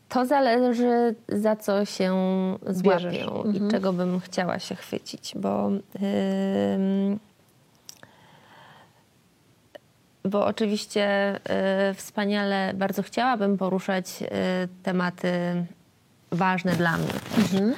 [0.10, 2.16] To zależy, za co się
[2.68, 3.24] Zbierzesz.
[3.24, 3.68] złapię Mhm.
[3.68, 5.70] i czego bym chciała się chwycić, bo,
[10.26, 11.36] bo oczywiście
[11.90, 14.28] y, wspaniale bardzo chciałabym poruszać y,
[14.84, 15.32] tematy
[16.32, 17.14] ważne dla mnie.
[17.38, 17.72] Mhm.
[17.72, 17.76] Y,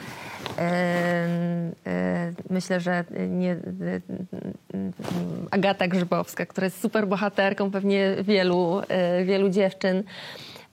[2.49, 3.55] Myślę, że nie,
[5.51, 8.81] Agata Grzybowska, która jest super bohaterką pewnie wielu,
[9.25, 10.03] wielu dziewczyn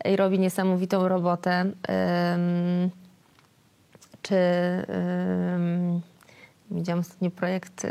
[0.05, 1.64] i robi niesamowitą robotę.
[4.22, 4.34] Czy
[5.55, 6.01] ym,
[6.70, 7.90] widziałam ostatnio projekt, y,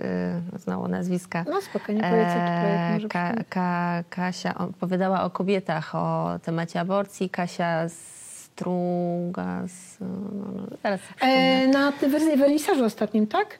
[0.56, 1.46] znowu nazwiska.
[1.50, 3.44] No spokojnie, powiedz jaki projekt może E, Ka.
[3.50, 7.30] Ka, Kasia opowiadała o kobietach, o temacie aborcji.
[7.30, 10.08] Kasia Struga, z, no,
[10.56, 11.36] no, sobie przypomnę.
[11.36, 13.60] E, na ty- werni- wernisażu ostatnim, tak?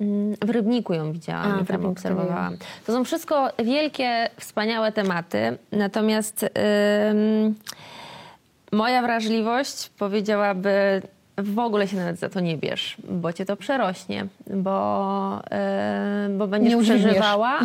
[0.00, 2.56] Mm, W Rybniku ją widziałam A, i tam obserwowałam.
[2.86, 7.54] To są wszystko wielkie, wspaniałe tematy, natomiast ym,
[8.72, 11.02] moja wrażliwość powiedziałaby
[11.38, 15.40] w ogóle się nawet za to nie bierz, bo cię to przerośnie, bo,
[16.30, 17.58] yy, bo będziesz Nie przeżywała,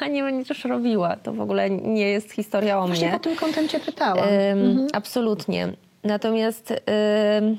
[0.00, 1.16] a nie będziesz robiła.
[1.16, 3.18] To w ogóle nie jest historia o Właśnie mnie.
[3.18, 4.28] po tym kątem Cię pytałam.
[4.52, 5.68] Ym, Absolutnie.
[6.04, 7.58] Natomiast ym,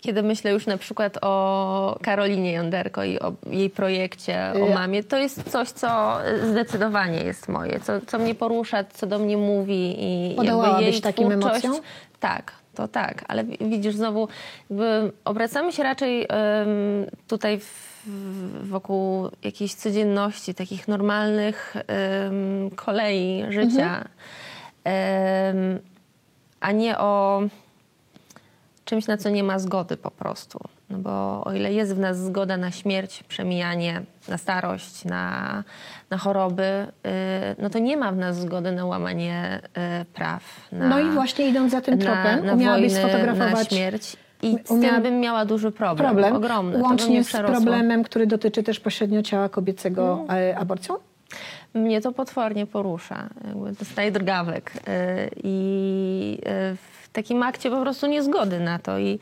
[0.00, 5.16] kiedy myślę już na przykład o Karolinie Jąderko i o jej projekcie, o mamie, to
[5.18, 6.18] jest coś, co
[6.50, 11.30] zdecydowanie jest moje, co, co mnie porusza, co do mnie mówi i jakby jej takim
[11.30, 11.64] twórczość.
[11.64, 11.84] emocjom?
[12.20, 14.28] Tak, to tak, ale wi- widzisz znowu,
[15.24, 18.00] obracamy się raczej ym, tutaj w,
[18.68, 21.74] wokół jakiejś codzienności, takich normalnych
[22.26, 24.04] ym, kolei życia,
[25.50, 25.78] Ym,
[26.60, 27.42] a nie o
[28.90, 30.58] czymś, na co nie ma zgody po prostu.
[30.90, 35.64] No bo o ile jest w nas zgoda na śmierć, przemijanie, na starość, na,
[36.10, 37.10] na choroby, yy,
[37.58, 39.60] no to nie ma w nas zgody na łamanie
[39.98, 40.68] yy, praw.
[40.72, 44.16] Na, No i właśnie idąc za tym tropem, umiałabyś wojny, sfotografować na śmierć.
[44.42, 46.78] I z Umiała- tym bym miała duży problem, problem, ogromny.
[46.82, 50.94] łącznie z problemem, który dotyczy też pośrednio ciała kobiecego e, aborcją?
[51.74, 53.28] Mnie to potwornie porusza.
[53.78, 54.72] Dostaję drgawek.
[54.74, 54.82] yy,
[55.44, 56.76] I yy,
[57.12, 58.98] takim akcie po prostu niezgody na to.
[58.98, 59.18] I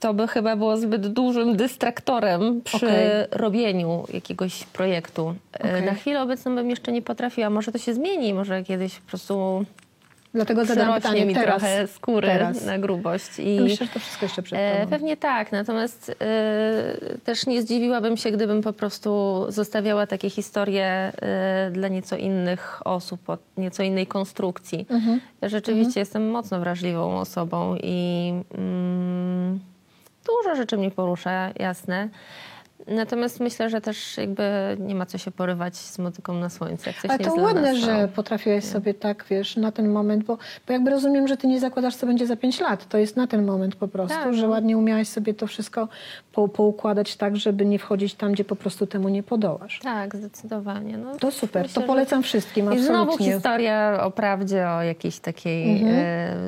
[0.00, 3.06] To by chyba było zbyt dużym dystraktorem przy Okej.
[3.30, 5.34] robieniu jakiegoś projektu.
[5.54, 5.82] E, Okej.
[5.82, 7.50] Na chwilę obecną bym jeszcze nie potrafiła.
[7.50, 9.64] Może to się zmieni, może kiedyś po prostu
[10.34, 11.60] Dlatego zadam przyrośnie pytanie mi teraz.
[11.60, 12.64] trochę skóry teraz.
[12.64, 13.38] na grubość.
[13.38, 14.86] I Myślę, że to wszystko jeszcze przed E.
[14.90, 21.70] Pewnie tak, natomiast e, też nie zdziwiłabym się, gdybym po prostu zostawiała takie historie e,
[21.70, 24.86] dla nieco innych osób, o nieco innej konstrukcji.
[24.90, 25.20] Mhm.
[25.40, 29.60] Ja rzeczywiście jestem mocno wrażliwą osobą i mm,
[30.26, 32.08] dużo rzeczy mnie porusza, jasne.
[32.86, 34.42] Natomiast myślę, że też jakby
[34.78, 36.92] nie ma co się porywać z motyką na słońce.
[37.08, 38.08] Ale nie to ładne, nas, że no.
[38.08, 41.96] potrafiłeś sobie tak, wiesz, na ten moment, bo, bo jakby rozumiem, że ty nie zakładasz,
[41.96, 42.88] co będzie za pięć lat.
[42.88, 44.48] To jest na ten moment po prostu, Tak, że no.
[44.48, 45.88] ładnie umiałaś sobie to wszystko
[46.32, 49.78] po, poukładać tak, żeby nie wchodzić tam, gdzie po prostu temu nie podołasz.
[49.82, 50.98] Tak, zdecydowanie.
[50.98, 53.32] No, To super, myślę, to że- polecam wszystkim, I znowu absolutnie.
[53.32, 55.94] historia o prawdzie, o jakiejś takiej Mhm.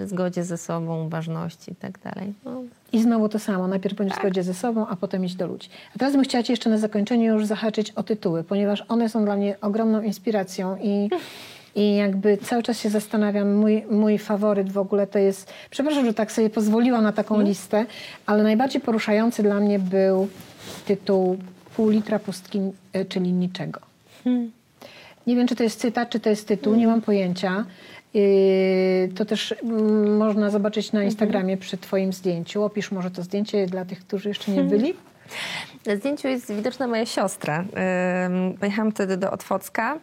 [0.03, 2.33] e, zgodzie ze sobą, ważności i tak dalej.
[2.45, 2.63] No,
[2.93, 5.69] I znowu to samo, najpierw bądź w zgodzie ze sobą, a potem iść do ludzi.
[5.95, 9.25] A teraz bym chciała Ci jeszcze na zakończenie już zahaczyć o tytuły, ponieważ one są
[9.25, 11.11] dla mnie ogromną inspiracją i,
[11.83, 16.15] i jakby cały czas się zastanawiam, mój, mój faworyt w ogóle to jest, przepraszam, że
[16.15, 17.87] tak sobie pozwoliłam na taką listę,
[18.27, 20.29] ale najbardziej poruszający dla mnie był
[20.87, 21.39] tytuł
[21.77, 22.61] Pół litra pustki,
[22.93, 23.81] e, czyli niczego.
[25.27, 27.65] Nie wiem, czy to jest cytat, czy to jest tytuł, nie mam pojęcia.
[28.15, 32.65] Yy, To też mm, można zobaczyć na Instagramie przy Twoim zdjęciu.
[32.65, 34.95] Opisz może to zdjęcie dla tych, którzy jeszcze nie byli.
[35.87, 37.65] Na zdjęciu jest widoczna moja siostra.
[38.61, 39.99] Pojechałam wtedy do Otwocka,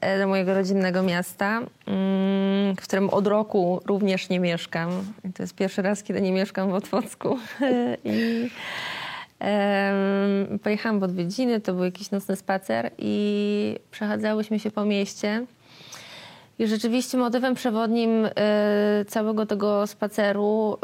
[0.00, 1.60] e, do mojego rodzinnego miasta,
[2.76, 4.90] w którym od roku również nie mieszkam.
[5.24, 7.38] I to jest pierwszy raz, kiedy nie mieszkam w Otwocku.
[8.04, 8.48] I
[9.38, 15.46] em, pojechałam w odwiedziny, to był jakiś nocny spacer i przechadzałyśmy się po mieście.
[16.62, 18.30] I rzeczywiście motywem przewodnim y,
[19.08, 20.78] całego tego spaceru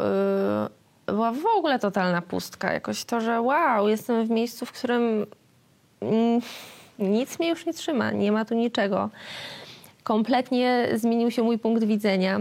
[1.07, 2.73] y, była w ogóle totalna pustka.
[2.73, 5.25] Jakoś to, że wow, jestem w miejscu, w którym
[6.01, 6.41] mm,
[6.99, 9.09] nic mnie już nie trzyma, nie ma tu niczego.
[10.03, 12.39] Kompletnie zmienił się mój punkt widzenia.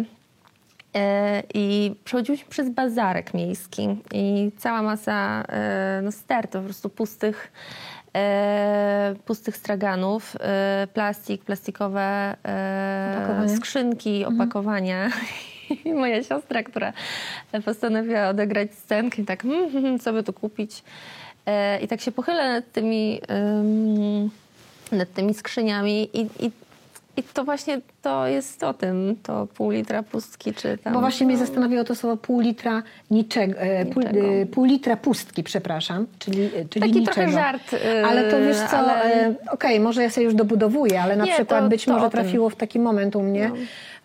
[0.94, 5.44] E, I przechodziłyśmy przez bazarek miejski i cała masa
[6.02, 7.52] no, stertów, po prostu pustych,
[9.24, 15.10] pustych straganów, e, plastik, plastikowe e, skrzynki, opakowania.
[15.84, 16.92] I moja siostra, która
[17.64, 20.82] postanowiła odegrać scenkę i tak, "Mm, mm, co by tu kupić.
[21.46, 24.30] E, I tak się pochylę nad tymi, ym,
[24.92, 26.50] nad tymi skrzyniami i, i,
[27.18, 30.92] i to właśnie to jest o tym, to pół litra pustki czy tam...
[30.92, 35.42] Bo właśnie mnie zastanowiło to słowo pół litra niczego, e, pół, e, pół litra pustki,
[35.42, 37.04] przepraszam, czyli, e, czyli Taki niczego.
[37.14, 41.16] trochę żart, e, ale to wiesz co, ale- okej, może ja sobie już dobudowuję, ale
[41.16, 43.50] na Nie, przykład to- być to może trafiło w taki moment u mnie,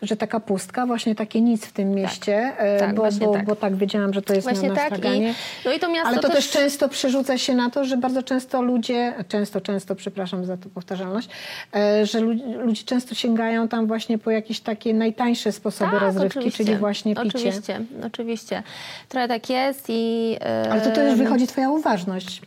[0.03, 3.45] że taka pustka, właśnie takie nic w tym mieście, e, tak, bo, bo, tak.
[3.45, 5.21] bo tak wiedziałam, że to jest Właśnie na, na tak i,
[5.65, 8.61] no i to miasto Ale to też często przerzuca się na to, że bardzo często
[8.61, 11.29] ludzie, często, często, przepraszam za tę powtarzalność,
[11.75, 16.39] e, że lu- ludzie często sięgają tam właśnie po jakieś takie najtańsze sposoby tak, rozrywki,
[16.39, 17.27] oczywiście, czyli właśnie picie.
[17.27, 18.63] Oczywiście, oczywiście.
[19.09, 20.35] Trochę tak jest i...
[20.41, 22.41] e, Ale to też wychodzi twoja uważność.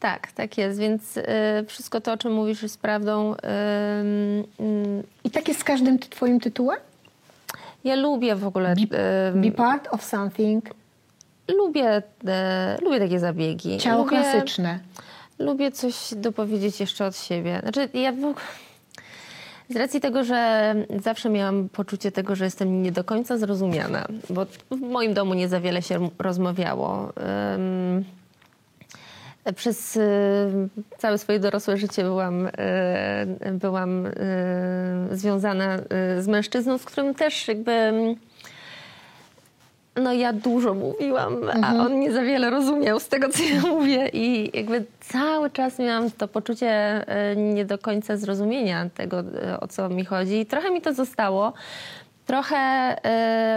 [0.00, 3.34] Tak, tak jest, więc e, wszystko to, o czym mówisz jest prawdą.
[3.34, 6.78] Ym, ym, I tak jest z każdym ty- twoim tytułem?
[7.84, 8.74] ja lubię w ogóle...
[8.90, 10.64] Be, ym, be part of something.
[11.58, 13.78] lubię, e, lubię takie zabiegi.
[13.78, 14.78] Ciało lubię, klasyczne.
[15.38, 17.60] Lubię coś dopowiedzieć jeszcze od siebie.
[17.62, 18.34] Znaczy, ja w ogóle...
[19.70, 24.46] Z racji tego, że zawsze miałam poczucie tego, że jestem nie do końca zrozumiana, bo
[24.70, 27.12] w moim domu nie za wiele się rozmawiało.
[29.56, 30.00] Przez y,
[30.98, 32.50] całe swoje dorosłe życie byłam, y,
[33.52, 34.12] byłam y,
[35.12, 35.78] związana
[36.18, 38.14] z mężczyzną, z którym też jakby mm,
[39.96, 44.08] no ja dużo mówiłam, a on nie za wiele rozumiał z tego, co ja mówię
[44.12, 47.04] i jakby cały czas miałam to poczucie
[47.36, 49.22] nie do końca zrozumienia tego,
[49.60, 50.40] o co mi chodzi.
[50.40, 51.52] I trochę mi to zostało.
[52.26, 52.96] Trochę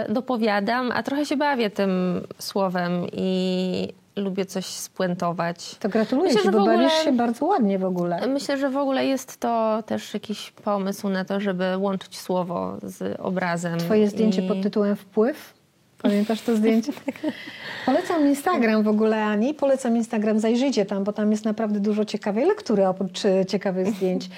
[0.08, 5.74] dopowiadam, a trochę się bawię tym słowem i lubię coś spuentować.
[5.80, 8.26] To gratuluję Myślę, ci, bo ogóle- bawisz się bardzo ładnie w ogóle.
[8.26, 13.20] Myślę, że w ogóle jest to też jakiś pomysł na to, żeby łączyć słowo z
[13.20, 13.78] obrazem.
[13.78, 15.54] Twoje zdjęcie I- pod tytułem Wpływ.
[16.02, 16.92] Pamiętasz to zdjęcie?
[17.86, 19.54] Polecam Instagram w ogóle Ani.
[19.54, 24.30] Polecam Instagram, zajrzyjcie tam, bo tam jest naprawdę dużo ciekawej lektury oprócz ciekawych zdjęć.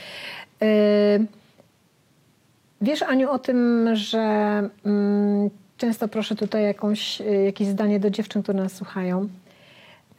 [0.63, 0.67] E,
[2.81, 4.19] Wiesz, Aniu, o tym, że
[4.85, 9.29] mm, często proszę tutaj jakąś, e, jakieś zdanie do dziewczyn, które nas słuchają.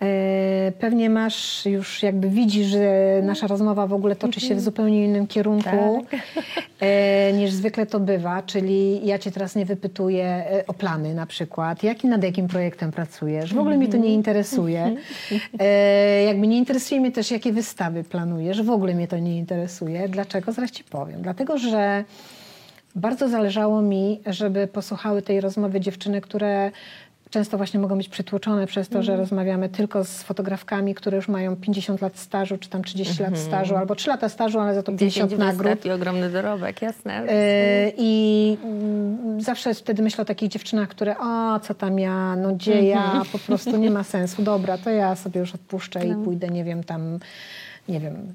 [0.01, 5.05] E, Pewnie masz już jakby widzisz, że nasza rozmowa w ogóle toczy się w zupełnie
[5.05, 6.05] innym kierunku
[6.79, 11.25] e, niż zwykle to bywa, czyli ja cię teraz nie wypytuję e, o plany na
[11.25, 14.95] przykład, jaki, nad jakim projektem pracujesz, w ogóle mnie to nie interesuje.
[15.59, 20.09] E, Jakby nie interesuje mnie też, jakie wystawy planujesz, w ogóle mnie to nie interesuje.
[20.09, 20.51] Dlaczego?
[20.51, 21.21] Zaraz ci powiem.
[21.21, 22.03] Dlatego, że
[22.95, 26.71] bardzo zależało mi, żeby posłuchały tej rozmowy dziewczyny, które
[27.35, 31.55] często właśnie mogą być przytłoczone przez to, że rozmawiamy tylko z fotografkami, które już mają
[31.55, 34.91] 50 lat stażu, czy tam 30 lat stażu, albo 3 lata stażu, ale za to
[34.91, 35.85] 50 10 nagród.
[35.85, 37.23] i ogromny dorobek, jasne.
[37.29, 42.53] E, I mm, zawsze wtedy myślę o takich dziewczynach, które o, co tam ja, no
[42.53, 44.43] gdzie ja, po prostu nie ma sensu.
[44.43, 47.19] Dobra, to ja sobie już odpuszczę i pójdę, nie wiem, tam,
[47.89, 48.33] nie wiem,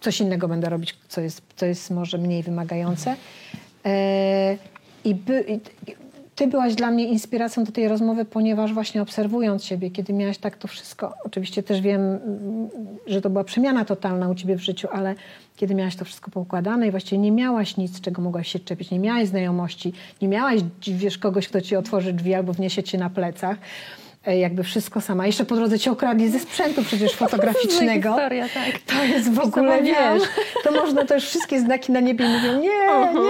[0.00, 3.16] coś innego będę robić, co jest, co jest może mniej wymagające.
[3.84, 4.56] E,
[5.04, 5.60] I by, i,
[6.34, 10.56] ty byłaś dla mnie inspiracją do tej rozmowy, ponieważ właśnie obserwując siebie, kiedy miałaś tak
[10.56, 12.18] to wszystko, oczywiście też wiem,
[13.06, 15.14] że to była przemiana totalna u ciebie w życiu, ale
[15.56, 18.98] kiedy miałaś to wszystko poukładane i właściwie nie miałaś nic, czego mogłaś się czepić, nie
[18.98, 19.92] miałaś znajomości,
[20.22, 23.56] nie miałaś, wiesz, kogoś, kto ci otworzy drzwi albo wniesie cię na plecach,
[24.26, 25.26] e, jakby wszystko sama.
[25.26, 28.08] Jeszcze po drodze cię okradli ze sprzętu przecież fotograficznego.
[28.08, 28.78] historia, tak.
[28.86, 30.22] To jest w ogóle, wiesz,
[30.64, 32.68] to można, to już wszystkie znaki na niebie mówią, nie,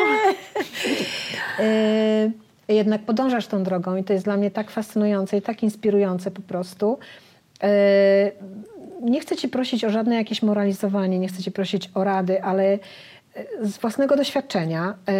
[1.58, 2.41] nie.
[2.68, 6.42] Jednak podążasz tą drogą i to jest dla mnie tak fascynujące i tak inspirujące po
[6.42, 6.98] prostu.
[7.62, 8.32] E,
[9.02, 12.64] Nie chcę ci prosić o żadne jakieś moralizowanie, nie chcę ci prosić o rady, ale
[12.64, 12.78] e,
[13.62, 15.12] z własnego doświadczenia e,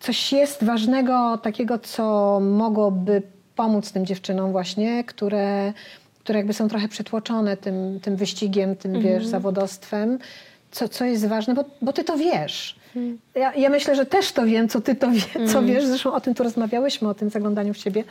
[0.00, 3.22] coś jest ważnego, takiego, co mogłoby
[3.56, 5.72] pomóc tym dziewczynom właśnie, które,
[6.18, 10.18] które jakby są trochę przytłoczone tym, tym wyścigiem, tym, wiesz, zawodostwem.
[10.70, 12.76] Co, co jest ważne, bo, bo ty to wiesz.
[13.34, 15.84] Ja, ja myślę, że też to wiem, co ty to wie, co wiesz.
[15.84, 18.04] Zresztą o tym tu rozmawiałyśmy, o tym zaglądaniu w siebie.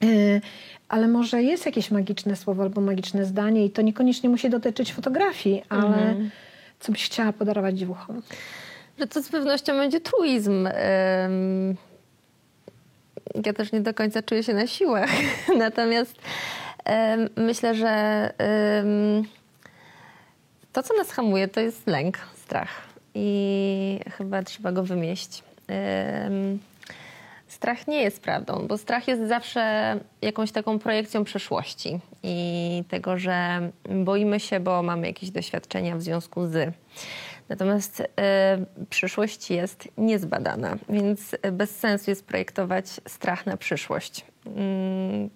[0.00, 0.40] Yy,
[0.88, 5.62] Ale może jest jakieś magiczne słowo albo magiczne zdanie i to niekoniecznie musi dotyczyć fotografii,
[5.68, 6.14] ale
[6.80, 8.22] co byś chciała podarować dziewuchom?
[8.98, 10.68] Że to z pewnością będzie truizm.
[13.44, 15.10] Ja też nie do końca czuję się na siłach.
[15.58, 16.14] Natomiast
[17.14, 18.30] ym, myślę, że
[18.80, 19.24] ym,
[20.72, 22.91] to, co nas hamuje, to jest lęk, strach.
[23.14, 25.42] I chyba trzeba go wymieść.
[26.26, 26.58] Ym,
[27.52, 33.60] Strach nie jest prawdą, bo strach jest zawsze jakąś taką projekcją przeszłości i tego, że
[34.04, 36.74] boimy się, bo mamy jakieś doświadczenia w związku z.
[37.48, 38.04] Natomiast y,
[38.90, 44.24] przyszłość jest niezbadana, więc bez sensu jest projektować strach na przyszłość.
[44.46, 45.30] Mm,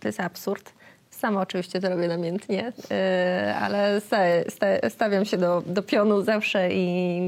[0.00, 0.72] to jest absurd.
[1.22, 4.16] Sama oczywiście to robię namiętnie, y, ale sta,
[4.48, 7.20] sta, stawiam się do, do pionu zawsze i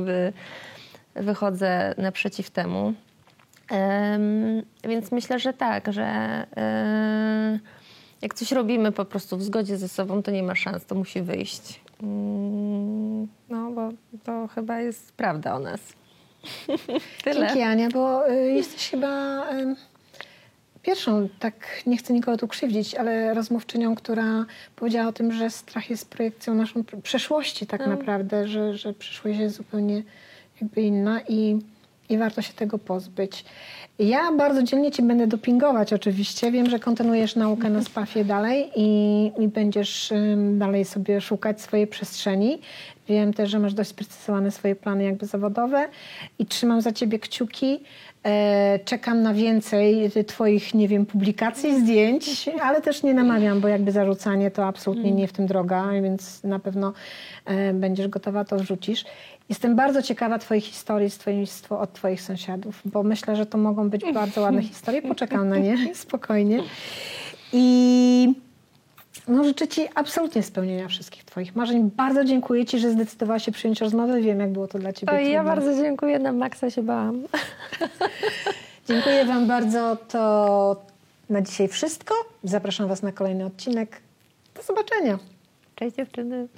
[1.15, 2.95] wychodzę naprzeciw temu.
[4.85, 6.07] Więc myślę, że tak, że
[7.53, 7.61] yy,
[8.23, 11.23] jak coś robimy po prostu w zgodzie ze sobą, to nie ma szans, to musi
[11.23, 11.81] wyjść.
[12.03, 13.91] Ym, no, bo
[14.25, 15.81] to chyba jest prawda o nas.
[17.25, 17.47] Tyle.
[17.47, 19.45] Dzięki Ania, bo y, jesteś chyba
[20.85, 21.55] pierwszą, tak
[21.87, 24.45] nie chcę nikogo tu krzywdzić, ale rozmówczynią, która
[24.77, 29.39] powiedziała o tym, że strach jest projekcją naszą pr- przeszłości tak naprawdę, że, że przyszłość
[29.39, 30.03] jest zupełnie
[30.61, 31.59] jakby inna i,
[32.09, 33.45] i warto się tego pozbyć.
[33.99, 36.51] Ja bardzo dzielnie Ci będę dopingować oczywiście.
[36.51, 40.13] Wiem, że kontynuujesz naukę na SPAF-ie dalej i, i będziesz
[40.53, 42.59] dalej sobie szukać swojej przestrzeni.
[43.09, 45.89] Wiem też, że masz dość sprecyzowane swoje plany jakby zawodowe
[46.39, 47.81] i trzymam za Ciebie kciuki.
[48.25, 53.93] E, czekam na więcej Twoich, nie wiem, publikacji, zdjęć, ale też nie namawiam, bo jakby
[53.93, 56.93] zarzucanie to absolutnie nie w tym droga, więc na pewno
[57.45, 59.05] e, będziesz gotowa, to wrzucisz.
[59.49, 63.91] Jestem bardzo ciekawa Twoich historii z twoim, od Twoich sąsiadów, bo myślę, że to mogą
[63.91, 65.03] być bardzo ładne historie.
[65.03, 66.63] Poczekam na nie spokojnie.
[67.53, 68.35] I
[69.29, 71.91] no, życzę Ci absolutnie spełnienia wszystkich Twoich marzeń.
[71.97, 74.21] Bardzo dziękuję Ci, że zdecydowałaś się przyjąć rozmowę.
[74.21, 77.23] Wiem, jak było to dla Ciebie Oj, ja bardzo dziękuję, na maksa się bałam.
[78.89, 79.97] Dziękuję Wam bardzo.
[80.09, 80.83] To
[81.31, 82.15] na dzisiaj wszystko.
[82.45, 84.01] Zapraszam Was na kolejny odcinek.
[84.55, 85.19] Do zobaczenia.
[85.77, 86.49] Cześć dziewczyny.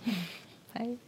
[0.74, 1.06] Hej.